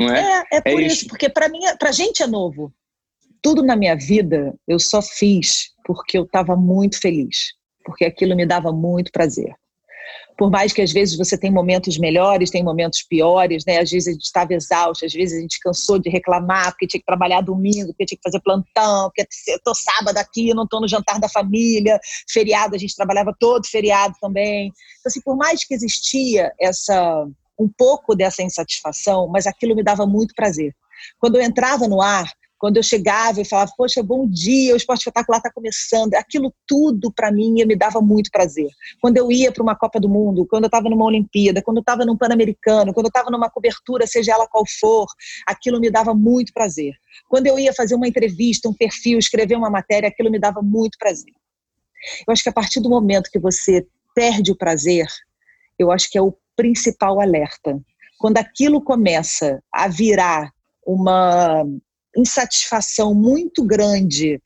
[0.00, 0.44] Não é?
[0.52, 0.96] É, é por é isso.
[0.96, 2.72] isso, porque para mim, para gente é novo.
[3.42, 8.46] Tudo na minha vida eu só fiz porque eu estava muito feliz, porque aquilo me
[8.46, 9.52] dava muito prazer.
[10.36, 13.78] Por mais que às vezes você tem momentos melhores, tem momentos piores, né?
[13.78, 17.00] Às vezes a gente estava exausto, às vezes a gente cansou de reclamar porque tinha
[17.00, 20.80] que trabalhar domingo, porque tinha que fazer plantão, porque eu tô sábado aqui, não tô
[20.80, 24.66] no jantar da família, feriado a gente trabalhava todo feriado também.
[24.66, 27.26] Então assim, por mais que existia essa
[27.62, 30.74] um pouco dessa insatisfação, mas aquilo me dava muito prazer.
[31.18, 32.30] Quando eu entrava no ar,
[32.62, 37.12] quando eu chegava e falava, poxa, bom dia, o esporte espetacular está começando, aquilo tudo
[37.12, 38.68] para mim me dava muito prazer.
[39.00, 41.80] Quando eu ia para uma Copa do Mundo, quando eu estava numa Olimpíada, quando eu
[41.80, 45.08] estava num Pan-Americano, quando eu estava numa cobertura, seja ela qual for,
[45.44, 46.94] aquilo me dava muito prazer.
[47.28, 50.96] Quando eu ia fazer uma entrevista, um perfil, escrever uma matéria, aquilo me dava muito
[50.98, 51.34] prazer.
[52.28, 53.84] Eu acho que a partir do momento que você
[54.14, 55.08] perde o prazer,
[55.82, 57.80] eu acho que é o principal alerta.
[58.18, 60.50] Quando aquilo começa a virar
[60.86, 61.64] uma
[62.16, 64.40] insatisfação muito grande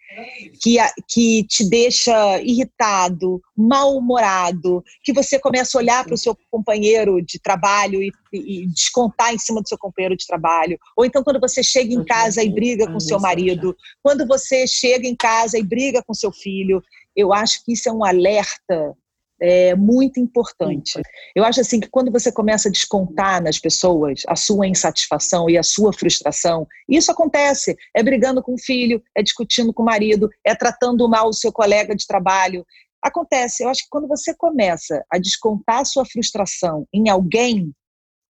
[0.62, 0.76] que,
[1.08, 7.40] que te deixa irritado, mal-humorado, que você começa a olhar para o seu companheiro de
[7.40, 11.62] trabalho e, e, descontar em cima do seu companheiro de trabalho, ou então quando você
[11.62, 16.02] chega em casa e briga com seu marido, quando você chega em casa e briga
[16.06, 16.82] com seu filho,
[17.14, 18.94] eu acho que isso é um alerta
[19.40, 21.00] é muito importante.
[21.34, 25.58] Eu acho assim que quando você começa a descontar nas pessoas a sua insatisfação e
[25.58, 27.76] a sua frustração, isso acontece.
[27.94, 31.52] É brigando com o filho, é discutindo com o marido, é tratando mal o seu
[31.52, 32.64] colega de trabalho.
[33.02, 37.72] Acontece, eu acho que quando você começa a descontar a sua frustração em alguém,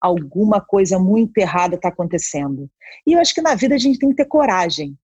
[0.00, 2.68] alguma coisa muito errada está acontecendo.
[3.06, 4.96] E eu acho que na vida a gente tem que ter coragem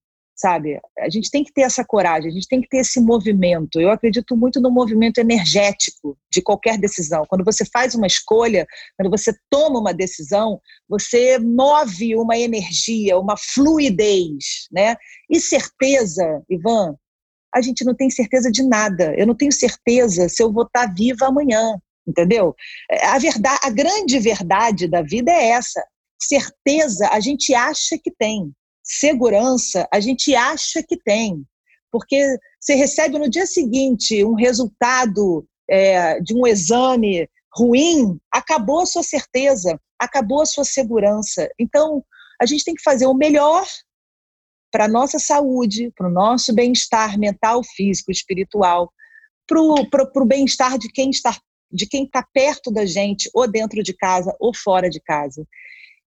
[0.43, 0.77] sabe?
[0.99, 3.79] A gente tem que ter essa coragem, a gente tem que ter esse movimento.
[3.79, 7.23] Eu acredito muito no movimento energético de qualquer decisão.
[7.29, 8.67] Quando você faz uma escolha,
[8.97, 14.97] quando você toma uma decisão, você move uma energia, uma fluidez, né?
[15.29, 16.93] E certeza, Ivan,
[17.55, 19.15] a gente não tem certeza de nada.
[19.17, 22.53] Eu não tenho certeza se eu vou estar viva amanhã, entendeu?
[23.03, 25.81] A verdade, a grande verdade da vida é essa.
[26.21, 28.51] Certeza a gente acha que tem
[28.83, 31.43] segurança a gente acha que tem,
[31.91, 38.85] porque você recebe no dia seguinte um resultado é, de um exame ruim, acabou a
[38.85, 41.49] sua certeza, acabou a sua segurança.
[41.59, 42.03] Então,
[42.41, 43.65] a gente tem que fazer o melhor
[44.71, 48.91] para a nossa saúde, para o nosso bem-estar mental, físico, espiritual,
[49.47, 51.37] para o bem-estar de quem está
[51.73, 55.43] de quem está perto da gente, ou dentro de casa, ou fora de casa.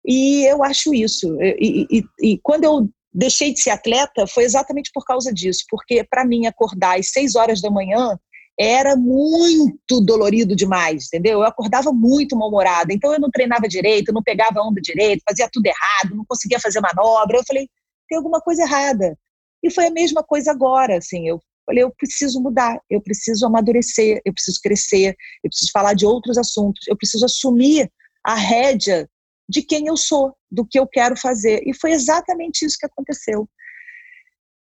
[0.06, 1.36] E eu acho isso.
[1.40, 6.04] E, e, e quando eu deixei de ser atleta, foi exatamente por causa disso, porque
[6.04, 8.16] para mim acordar às seis horas da manhã
[8.58, 11.40] era muito dolorido demais, entendeu?
[11.40, 15.66] Eu acordava muito mal-humorada, então eu não treinava direito, não pegava onda direito, fazia tudo
[15.66, 17.38] errado, não conseguia fazer manobra.
[17.38, 17.68] Eu falei,
[18.08, 19.16] tem alguma coisa errada.
[19.62, 24.20] E foi a mesma coisa agora, assim, eu falei, eu preciso mudar, eu preciso amadurecer,
[24.24, 27.90] eu preciso crescer, eu preciso falar de outros assuntos, eu preciso assumir
[28.24, 29.08] a rédea
[29.48, 31.62] de quem eu sou, do que eu quero fazer.
[31.66, 33.48] E foi exatamente isso que aconteceu.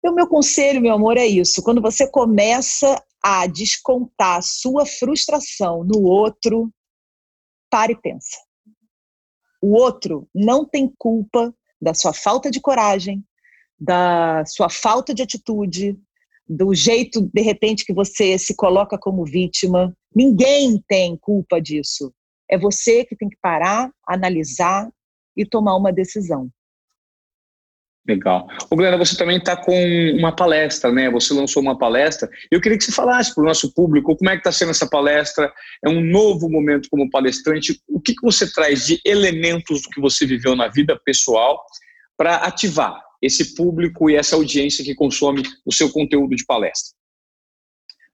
[0.04, 1.62] O meu conselho, meu amor, é isso.
[1.62, 6.70] Quando você começa a descontar sua frustração no outro,
[7.70, 8.38] pare e pensa.
[9.62, 13.24] O outro não tem culpa da sua falta de coragem,
[13.80, 15.98] da sua falta de atitude,
[16.46, 19.96] do jeito, de repente, que você se coloca como vítima.
[20.14, 22.12] Ninguém tem culpa disso.
[22.54, 24.88] É você que tem que parar, analisar
[25.36, 26.48] e tomar uma decisão.
[28.06, 28.46] Legal.
[28.70, 29.74] O Glenda, você também está com
[30.16, 31.10] uma palestra, né?
[31.10, 32.30] Você lançou uma palestra.
[32.52, 34.88] Eu queria que você falasse para o nosso público como é que está sendo essa
[34.88, 35.52] palestra.
[35.84, 37.80] É um novo momento como palestrante.
[37.88, 41.60] O que, que você traz de elementos do que você viveu na vida pessoal
[42.16, 46.94] para ativar esse público e essa audiência que consome o seu conteúdo de palestra?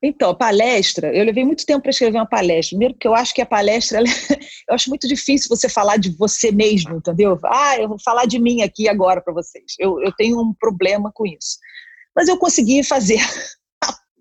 [0.03, 2.71] Então, palestra, eu levei muito tempo para escrever uma palestra.
[2.71, 4.07] Primeiro, porque eu acho que a palestra, ela,
[4.69, 7.39] eu acho muito difícil você falar de você mesmo, entendeu?
[7.45, 9.75] Ah, eu vou falar de mim aqui agora para vocês.
[9.79, 11.59] Eu, eu tenho um problema com isso.
[12.17, 13.19] Mas eu consegui fazer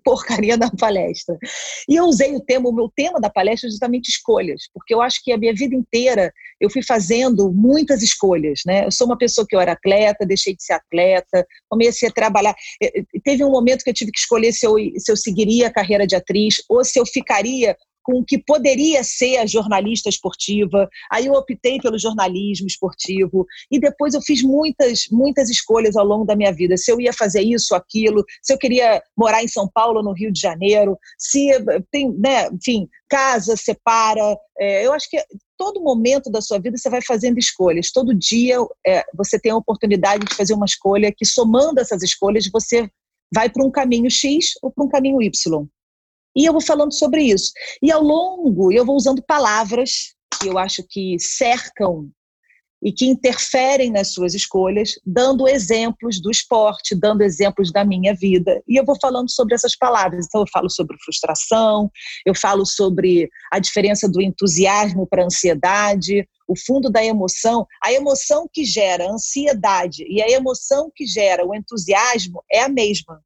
[0.02, 1.36] porcaria da palestra.
[1.88, 5.00] E eu usei o tema, o meu tema da palestra é justamente escolhas, porque eu
[5.00, 8.84] acho que a minha vida inteira eu fui fazendo muitas escolhas, né?
[8.86, 12.54] Eu sou uma pessoa que eu era atleta, deixei de ser atleta, comecei a trabalhar.
[13.24, 16.06] Teve um momento que eu tive que escolher se eu, se eu seguiria a carreira
[16.06, 20.88] de atriz ou se eu ficaria com o que poderia ser a jornalista esportiva.
[21.10, 26.24] Aí eu optei pelo jornalismo esportivo e depois eu fiz muitas, muitas escolhas ao longo
[26.24, 26.76] da minha vida.
[26.76, 30.32] Se eu ia fazer isso, aquilo, se eu queria morar em São Paulo no Rio
[30.32, 31.48] de Janeiro, se
[31.90, 34.36] tem, né, enfim, casa, separa.
[34.58, 35.22] É, eu acho que
[35.58, 37.90] todo momento da sua vida você vai fazendo escolhas.
[37.92, 42.48] Todo dia é, você tem a oportunidade de fazer uma escolha que somando essas escolhas
[42.50, 42.88] você
[43.34, 45.66] vai para um caminho X ou para um caminho Y.
[46.36, 47.52] E eu vou falando sobre isso.
[47.82, 52.10] E ao longo, eu vou usando palavras que eu acho que cercam
[52.82, 58.62] e que interferem nas suas escolhas, dando exemplos do esporte, dando exemplos da minha vida.
[58.66, 60.26] E eu vou falando sobre essas palavras.
[60.26, 61.90] Então, eu falo sobre frustração,
[62.24, 67.66] eu falo sobre a diferença do entusiasmo para a ansiedade, o fundo da emoção.
[67.84, 72.68] A emoção que gera a ansiedade e a emoção que gera o entusiasmo é a
[72.68, 73.22] mesma.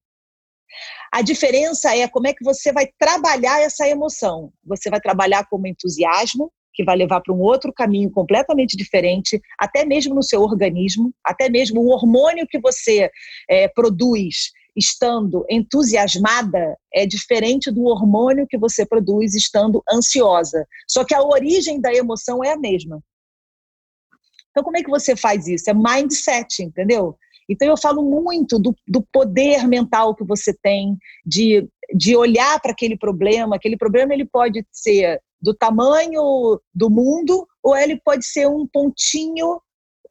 [1.14, 4.52] A diferença é como é que você vai trabalhar essa emoção.
[4.64, 9.84] Você vai trabalhar como entusiasmo, que vai levar para um outro caminho completamente diferente, até
[9.84, 13.08] mesmo no seu organismo, até mesmo o hormônio que você
[13.48, 20.66] é, produz estando entusiasmada é diferente do hormônio que você produz estando ansiosa.
[20.88, 23.00] Só que a origem da emoção é a mesma.
[24.50, 25.70] Então, como é que você faz isso?
[25.70, 27.16] É mindset, entendeu?
[27.48, 32.72] Então, eu falo muito do, do poder mental que você tem de, de olhar para
[32.72, 33.56] aquele problema.
[33.56, 39.60] Aquele problema ele pode ser do tamanho do mundo ou ele pode ser um pontinho,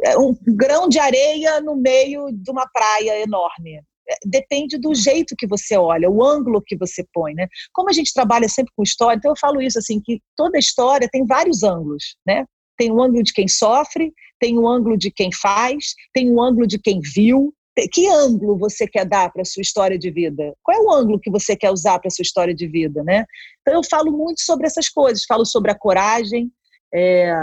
[0.03, 5.35] é, um grão de areia no meio de uma praia enorme é, depende do jeito
[5.37, 7.47] que você olha, o ângulo que você põe, né?
[7.71, 11.07] Como a gente trabalha sempre com história, então eu falo isso assim que toda história
[11.09, 12.45] tem vários ângulos, né?
[12.77, 16.67] Tem o ângulo de quem sofre, tem o ângulo de quem faz, tem o ângulo
[16.67, 17.53] de quem viu,
[17.91, 20.53] que ângulo você quer dar para a sua história de vida?
[20.61, 23.25] Qual é o ângulo que você quer usar para a sua história de vida, né?
[23.61, 26.51] Então eu falo muito sobre essas coisas, falo sobre a coragem,
[26.93, 27.33] é,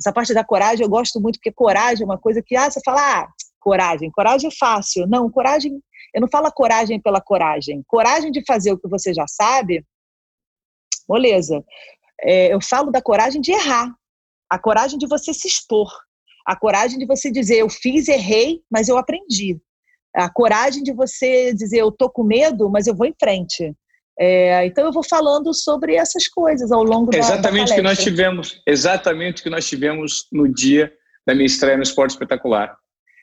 [0.00, 2.80] essa parte da coragem eu gosto muito porque coragem é uma coisa que ah, você
[2.84, 5.06] fala, ah, coragem, coragem é fácil.
[5.06, 5.80] Não, coragem,
[6.12, 7.82] eu não falo coragem pela coragem.
[7.86, 9.84] Coragem de fazer o que você já sabe,
[11.08, 11.64] moleza.
[12.20, 13.94] É, eu falo da coragem de errar,
[14.50, 15.90] a coragem de você se expor,
[16.46, 19.58] a coragem de você dizer eu fiz, errei, mas eu aprendi.
[20.14, 23.74] A coragem de você dizer eu tô com medo, mas eu vou em frente.
[24.18, 27.98] É, então eu vou falando sobre essas coisas ao longo da Exatamente o que nós
[27.98, 30.92] tivemos, exatamente o que nós tivemos no dia
[31.26, 32.76] da minha estreia no Esporte Espetacular.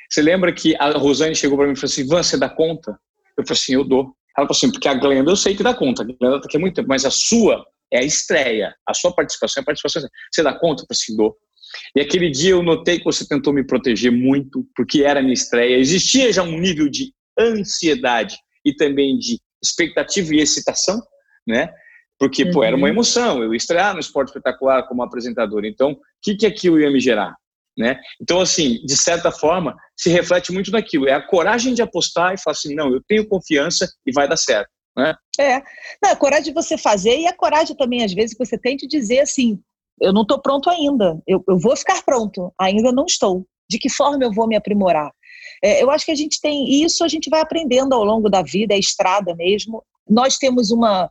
[0.09, 2.99] Você lembra que a Rosane chegou para mim e falou assim: Van, você dá conta?
[3.37, 4.13] Eu falei assim: eu dou.
[4.37, 6.57] Ela falou assim: porque a Glenda eu sei que dá conta, a Glenda está aqui
[6.57, 10.07] há muito tempo, mas a sua é a estreia, a sua participação é a participação.
[10.31, 10.83] Você dá conta?
[10.83, 11.35] Falei assim: dou.
[11.95, 15.33] E aquele dia eu notei que você tentou me proteger muito, porque era a minha
[15.33, 15.77] estreia.
[15.77, 21.01] Existia já um nível de ansiedade e também de expectativa e excitação,
[21.47, 21.73] né?
[22.19, 22.51] Porque, uhum.
[22.51, 22.93] pô, era uma uhum.
[22.93, 25.65] emoção, eu estrear no esporte espetacular como apresentador.
[25.65, 27.35] Então, o que, que aquilo ia me gerar?
[27.77, 27.99] Né?
[28.21, 31.07] Então, assim, de certa forma, se reflete muito naquilo.
[31.07, 34.37] É a coragem de apostar e falar assim, não, eu tenho confiança e vai dar
[34.37, 34.69] certo.
[34.97, 35.15] Né?
[35.39, 35.61] É,
[36.03, 38.75] não, a coragem de você fazer e a coragem também, às vezes, que você tem
[38.75, 39.59] de dizer assim,
[39.99, 43.45] eu não estou pronto ainda, eu, eu vou ficar pronto, ainda não estou.
[43.69, 45.11] De que forma eu vou me aprimorar?
[45.63, 48.41] É, eu acho que a gente tem isso, a gente vai aprendendo ao longo da
[48.41, 49.83] vida, é estrada mesmo.
[50.09, 51.09] Nós temos uma.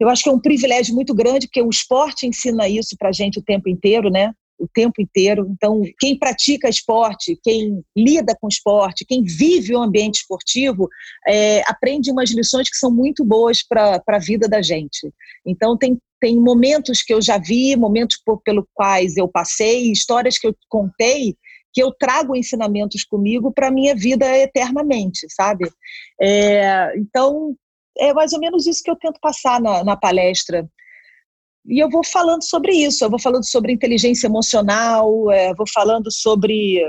[0.00, 3.38] Eu acho que é um privilégio muito grande, porque o esporte ensina isso para gente
[3.38, 4.32] o tempo inteiro, né?
[4.58, 5.46] O tempo inteiro.
[5.50, 10.88] Então, quem pratica esporte, quem lida com esporte, quem vive o ambiente esportivo,
[11.26, 15.12] é, aprende umas lições que são muito boas para a vida da gente.
[15.46, 20.36] Então, tem tem momentos que eu já vi, momentos por, pelo quais eu passei, histórias
[20.36, 21.36] que eu contei
[21.72, 25.70] que eu trago ensinamentos comigo para a minha vida eternamente, sabe?
[26.20, 27.54] É, então,
[27.96, 30.68] é mais ou menos isso que eu tento passar na, na palestra.
[31.68, 36.10] E eu vou falando sobre isso, eu vou falando sobre inteligência emocional, é, vou falando
[36.10, 36.80] sobre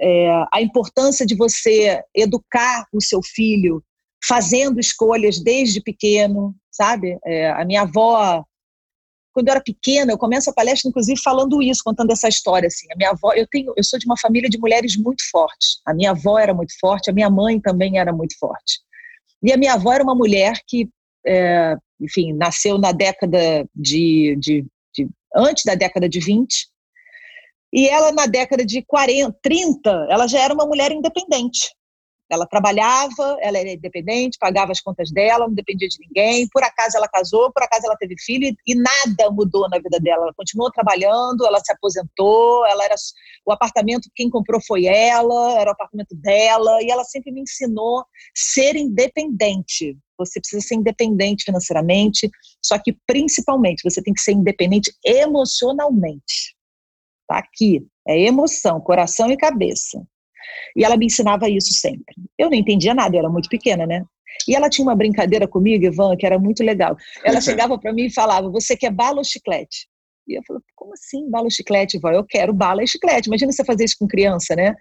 [0.00, 3.82] é, a importância de você educar o seu filho
[4.26, 7.18] fazendo escolhas desde pequeno, sabe?
[7.26, 8.44] É, a minha avó
[9.34, 12.68] quando eu era pequena, eu começo a palestra, inclusive, falando isso, contando essa história.
[12.68, 12.86] Assim.
[12.92, 15.80] A minha avó, eu, tenho, eu sou de uma família de mulheres muito fortes.
[15.84, 18.78] A minha avó era muito forte, a minha mãe também era muito forte.
[19.42, 20.88] E a minha avó era uma mulher que,
[21.26, 26.68] é, enfim, nasceu na década de, de, de, antes da década de 20.
[27.72, 31.70] E ela, na década de 40, 30, ela já era uma mulher independente.
[32.30, 36.48] Ela trabalhava, ela era independente, pagava as contas dela, não dependia de ninguém.
[36.52, 40.24] Por acaso ela casou, por acaso ela teve filho e nada mudou na vida dela.
[40.24, 42.94] Ela continuou trabalhando, ela se aposentou, ela era
[43.46, 48.04] o apartamento quem comprou foi ela, era o apartamento dela e ela sempre me ensinou
[48.34, 49.96] ser independente.
[50.18, 52.30] Você precisa ser independente financeiramente,
[52.62, 56.54] só que principalmente você tem que ser independente emocionalmente.
[57.26, 60.02] Tá aqui, é emoção, coração e cabeça.
[60.76, 62.14] E ela me ensinava isso sempre.
[62.38, 64.04] Eu não entendia nada, eu era muito pequena, né?
[64.48, 66.96] E ela tinha uma brincadeira comigo, Ivan, que era muito legal.
[67.24, 69.88] Ela chegava para mim e falava: Você quer bala ou chiclete?
[70.26, 72.10] E eu falei: Como assim bala ou chiclete, vó?
[72.10, 73.28] Eu quero bala e chiclete.
[73.28, 74.74] Imagina você fazer isso com criança, né?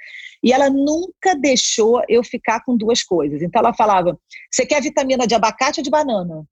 [0.43, 3.41] E ela nunca deixou eu ficar com duas coisas.
[3.41, 4.17] Então ela falava:
[4.51, 6.45] Você quer vitamina de abacate ou de banana?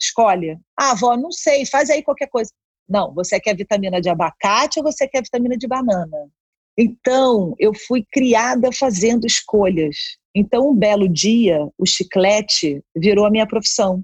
[0.00, 0.58] Escolhe.
[0.78, 2.50] Ah, vó, não sei, faz aí qualquer coisa.
[2.88, 6.28] Não, você quer vitamina de abacate ou você quer vitamina de banana?
[6.76, 9.96] Então, eu fui criada fazendo escolhas.
[10.34, 14.02] Então, um belo dia, o chiclete virou a minha profissão.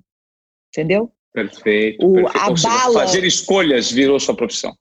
[0.69, 1.11] Entendeu?
[1.37, 2.07] Perfeito.
[2.07, 2.39] O, perfeito.
[2.39, 4.75] A bala, fazer escolhas virou sua profissão.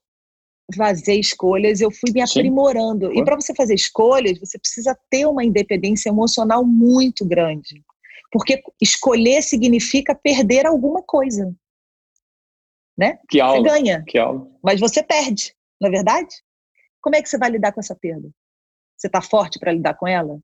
[0.74, 3.12] Fazer escolhas, eu fui me aprimorando.
[3.12, 3.20] Sim.
[3.20, 7.84] E para você fazer escolhas, você precisa ter uma independência emocional muito grande.
[8.32, 11.54] Porque escolher significa perder alguma coisa.
[12.98, 13.20] Né?
[13.30, 13.58] Que aula.
[13.58, 14.04] Você ganha.
[14.08, 14.48] Que aula.
[14.64, 16.34] Mas você perde, não é verdade?
[17.02, 18.30] Como é que você vai lidar com essa perda?
[18.98, 20.40] Você está forte para lidar com ela?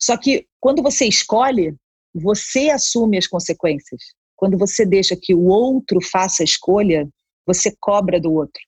[0.00, 1.76] Só que quando você escolhe,
[2.14, 4.00] você assume as consequências.
[4.40, 7.06] Quando você deixa que o outro faça a escolha,
[7.46, 8.62] você cobra do outro.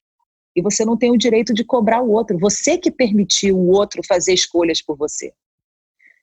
[0.55, 2.37] E você não tem o direito de cobrar o outro.
[2.37, 5.33] Você que permitiu o outro fazer escolhas por você.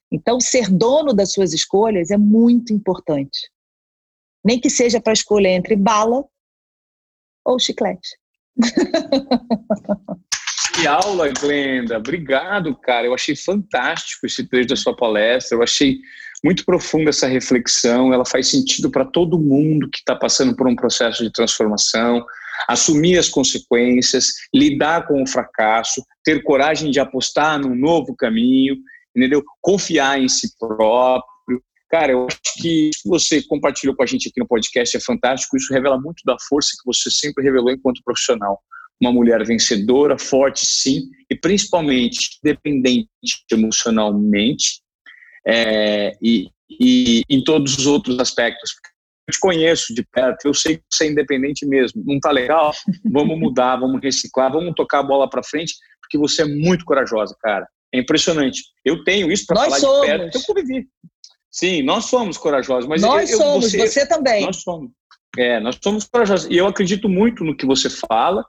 [0.09, 3.51] Então, ser dono das suas escolhas é muito importante.
[4.41, 6.23] Nem que seja para escolher entre bala
[7.43, 8.17] ou chiclete.
[10.73, 11.97] Que aula, Glenda.
[11.97, 13.05] Obrigado, cara.
[13.05, 15.57] Eu achei fantástico esse trecho da sua palestra.
[15.57, 15.99] Eu achei
[16.43, 18.13] muito profunda essa reflexão.
[18.13, 22.25] Ela faz sentido para todo mundo que está passando por um processo de transformação.
[22.67, 28.77] Assumir as consequências, lidar com o fracasso, ter coragem de apostar num novo caminho.
[29.15, 29.43] entendeu?
[29.61, 31.61] Confiar em si próprio.
[31.89, 34.99] Cara, eu acho que isso que você compartilhou com a gente aqui no podcast é
[34.99, 35.57] fantástico.
[35.57, 38.59] Isso revela muito da força que você sempre revelou enquanto profissional.
[38.99, 43.09] Uma mulher vencedora, forte, sim, e principalmente dependente
[43.51, 44.81] emocionalmente
[45.45, 48.71] é, e, e em todos os outros aspectos
[49.27, 52.03] eu te conheço de perto, eu sei que você é independente mesmo.
[52.05, 52.73] Não tá legal?
[53.05, 57.35] Vamos mudar, vamos reciclar, vamos tocar a bola para frente, porque você é muito corajosa,
[57.39, 57.67] cara.
[57.93, 58.63] É impressionante.
[58.83, 60.01] Eu tenho isso para falar somos.
[60.01, 60.87] de perto, eu convivi.
[61.49, 64.45] Sim, nós somos corajosos, mas nós eu, somos, você, você, também.
[64.45, 64.91] Nós somos.
[65.37, 66.49] É, nós somos corajosos.
[66.49, 68.45] E eu acredito muito no que você fala,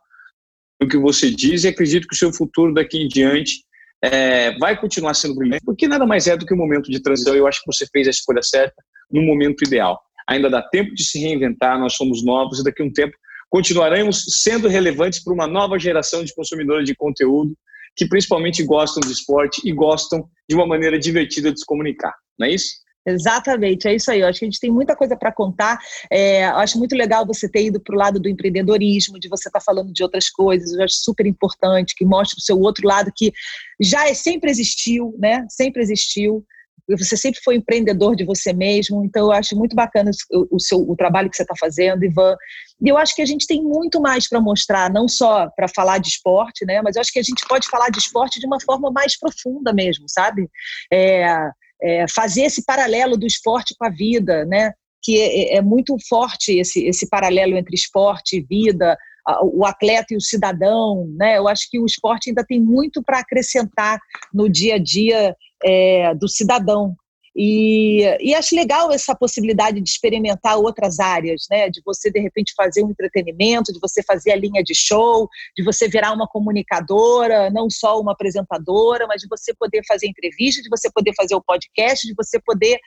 [0.80, 3.64] no que você diz, e acredito que o seu futuro daqui em diante
[4.02, 7.34] é, vai continuar sendo brilhante, porque nada mais é do que um momento de transição.
[7.34, 11.04] Eu acho que você fez a escolha certa no momento ideal ainda dá tempo de
[11.04, 13.16] se reinventar, nós somos novos e daqui a um tempo
[13.50, 17.56] continuaremos sendo relevantes para uma nova geração de consumidores de conteúdo
[17.94, 22.46] que principalmente gostam de esporte e gostam de uma maneira divertida de se comunicar, não
[22.46, 22.70] é isso?
[23.04, 24.20] Exatamente, é isso aí.
[24.20, 25.78] Eu acho que a gente tem muita coisa para contar.
[26.10, 29.48] É, eu acho muito legal você ter ido para o lado do empreendedorismo, de você
[29.48, 30.72] estar tá falando de outras coisas.
[30.72, 33.32] Eu acho super importante que mostre o seu outro lado que
[33.80, 35.44] já é, sempre existiu, né?
[35.48, 36.44] Sempre existiu
[36.88, 40.78] você sempre foi empreendedor de você mesmo, então eu acho muito bacana o, o seu,
[40.78, 42.36] o trabalho que você está fazendo, Ivan.
[42.84, 45.98] E eu acho que a gente tem muito mais para mostrar, não só para falar
[45.98, 46.82] de esporte, né?
[46.82, 49.72] Mas eu acho que a gente pode falar de esporte de uma forma mais profunda
[49.72, 50.48] mesmo, sabe?
[50.92, 51.50] É,
[51.82, 54.72] é, fazer esse paralelo do esporte com a vida, né?
[55.02, 58.96] Que é, é muito forte esse, esse paralelo entre esporte e vida,
[59.42, 61.38] o atleta e o cidadão, né?
[61.38, 63.98] Eu acho que o esporte ainda tem muito para acrescentar
[64.32, 66.94] no dia a dia é, do cidadão.
[67.34, 71.70] E, e, acho legal essa possibilidade de experimentar outras áreas, né?
[71.70, 75.26] De você de repente fazer um entretenimento, de você fazer a linha de show,
[75.56, 80.60] de você virar uma comunicadora, não só uma apresentadora, mas de você poder fazer entrevista,
[80.60, 82.78] de você poder fazer o podcast, de você poder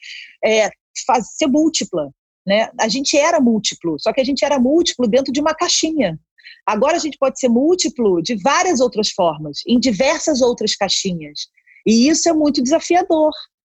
[0.43, 0.69] é,
[1.07, 2.11] fazer, ser múltipla.
[2.45, 2.69] Né?
[2.79, 6.19] A gente era múltiplo, só que a gente era múltiplo dentro de uma caixinha.
[6.67, 11.47] Agora a gente pode ser múltiplo de várias outras formas, em diversas outras caixinhas.
[11.85, 13.31] E isso é muito desafiador.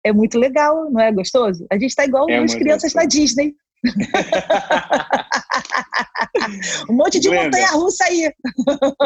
[0.04, 1.66] É muito legal, não é gostoso?
[1.72, 3.06] A gente está igual é as crianças gostoso.
[3.06, 3.56] da Disney.
[6.90, 8.32] um monte de montanha-russa aí.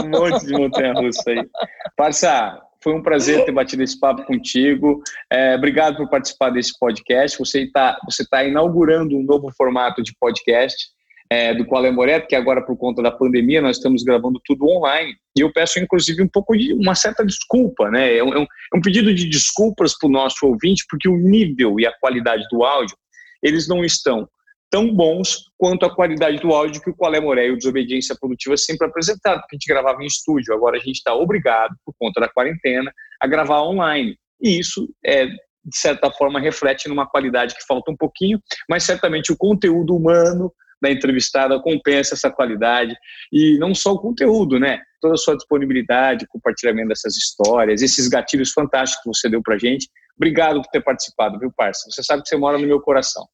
[0.04, 1.50] um monte de montanha-russa aí.
[1.98, 5.04] Parça, foi um prazer ter batido esse papo contigo.
[5.32, 7.38] É, obrigado por participar desse podcast.
[7.38, 10.90] Você está você tá inaugurando um novo formato de podcast
[11.32, 14.68] é, do Qual é Moreto, que agora, por conta da pandemia, nós estamos gravando tudo
[14.68, 15.16] online.
[15.34, 18.18] E eu peço, inclusive, um pouco de uma certa desculpa, né?
[18.18, 21.80] É um, é um é pedido de desculpas para o nosso ouvinte, porque o nível
[21.80, 22.98] e a qualidade do áudio,
[23.42, 24.28] eles não estão
[24.70, 28.14] tão bons quanto a qualidade do áudio que o Qual é Moré e o Desobediência
[28.20, 30.54] Produtiva sempre apresentaram, porque a gente gravava em estúdio.
[30.54, 34.18] Agora a gente está obrigado, por conta da quarentena, a gravar online.
[34.42, 39.32] E isso é de certa forma reflete numa qualidade que falta um pouquinho, mas certamente
[39.32, 40.52] o conteúdo humano
[40.82, 42.96] da entrevistada compensa essa qualidade.
[43.32, 44.80] E não só o conteúdo, né?
[45.00, 49.90] Toda a sua disponibilidade, compartilhamento dessas histórias, esses gatilhos fantásticos que você deu pra gente.
[50.16, 51.90] Obrigado por ter participado, viu, parça?
[51.90, 53.28] Você sabe que você mora no meu coração.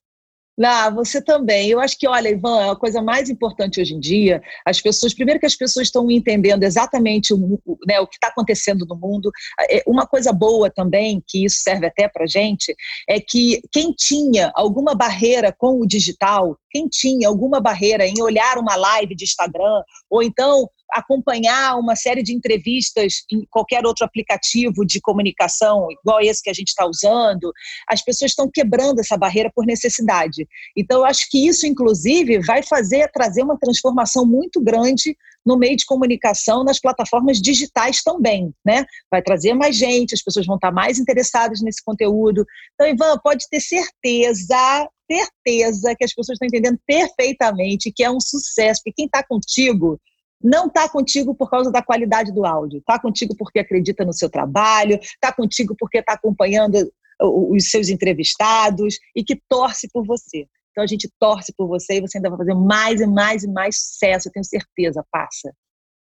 [0.65, 1.69] Ah, você também.
[1.69, 4.41] Eu acho que, olha, Ivan, a coisa mais importante hoje em dia.
[4.65, 8.83] As pessoas, primeiro que as pessoas estão entendendo exatamente o, né, o que está acontecendo
[8.85, 9.29] no mundo.
[9.69, 12.75] É, uma coisa boa também, que isso serve até para gente,
[13.07, 18.59] é que quem tinha alguma barreira com o digital, quem tinha alguma barreira em olhar
[18.59, 24.85] uma live de Instagram, ou então acompanhar uma série de entrevistas em qualquer outro aplicativo
[24.85, 27.51] de comunicação, igual esse que a gente está usando,
[27.89, 30.47] as pessoas estão quebrando essa barreira por necessidade.
[30.77, 35.75] Então, eu acho que isso, inclusive, vai fazer trazer uma transformação muito grande no meio
[35.75, 38.85] de comunicação, nas plataformas digitais também, né?
[39.09, 42.45] Vai trazer mais gente, as pessoas vão estar mais interessadas nesse conteúdo.
[42.75, 48.19] Então, Ivan, pode ter certeza, certeza que as pessoas estão entendendo perfeitamente que é um
[48.19, 49.99] sucesso, porque quem está contigo
[50.43, 54.29] não está contigo por causa da qualidade do áudio, está contigo porque acredita no seu
[54.29, 60.45] trabalho, está contigo porque está acompanhando os seus entrevistados e que torce por você.
[60.71, 63.47] Então a gente torce por você e você ainda vai fazer mais e mais e
[63.47, 65.51] mais sucesso, eu tenho certeza, passa.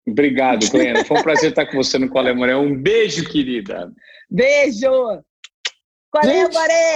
[0.06, 1.04] Obrigado, Glena.
[1.04, 2.56] Foi um prazer estar com você no Qual é Moré.
[2.56, 3.92] Um beijo, querida.
[4.30, 4.90] Beijo!
[6.10, 6.96] Qual é, Moré?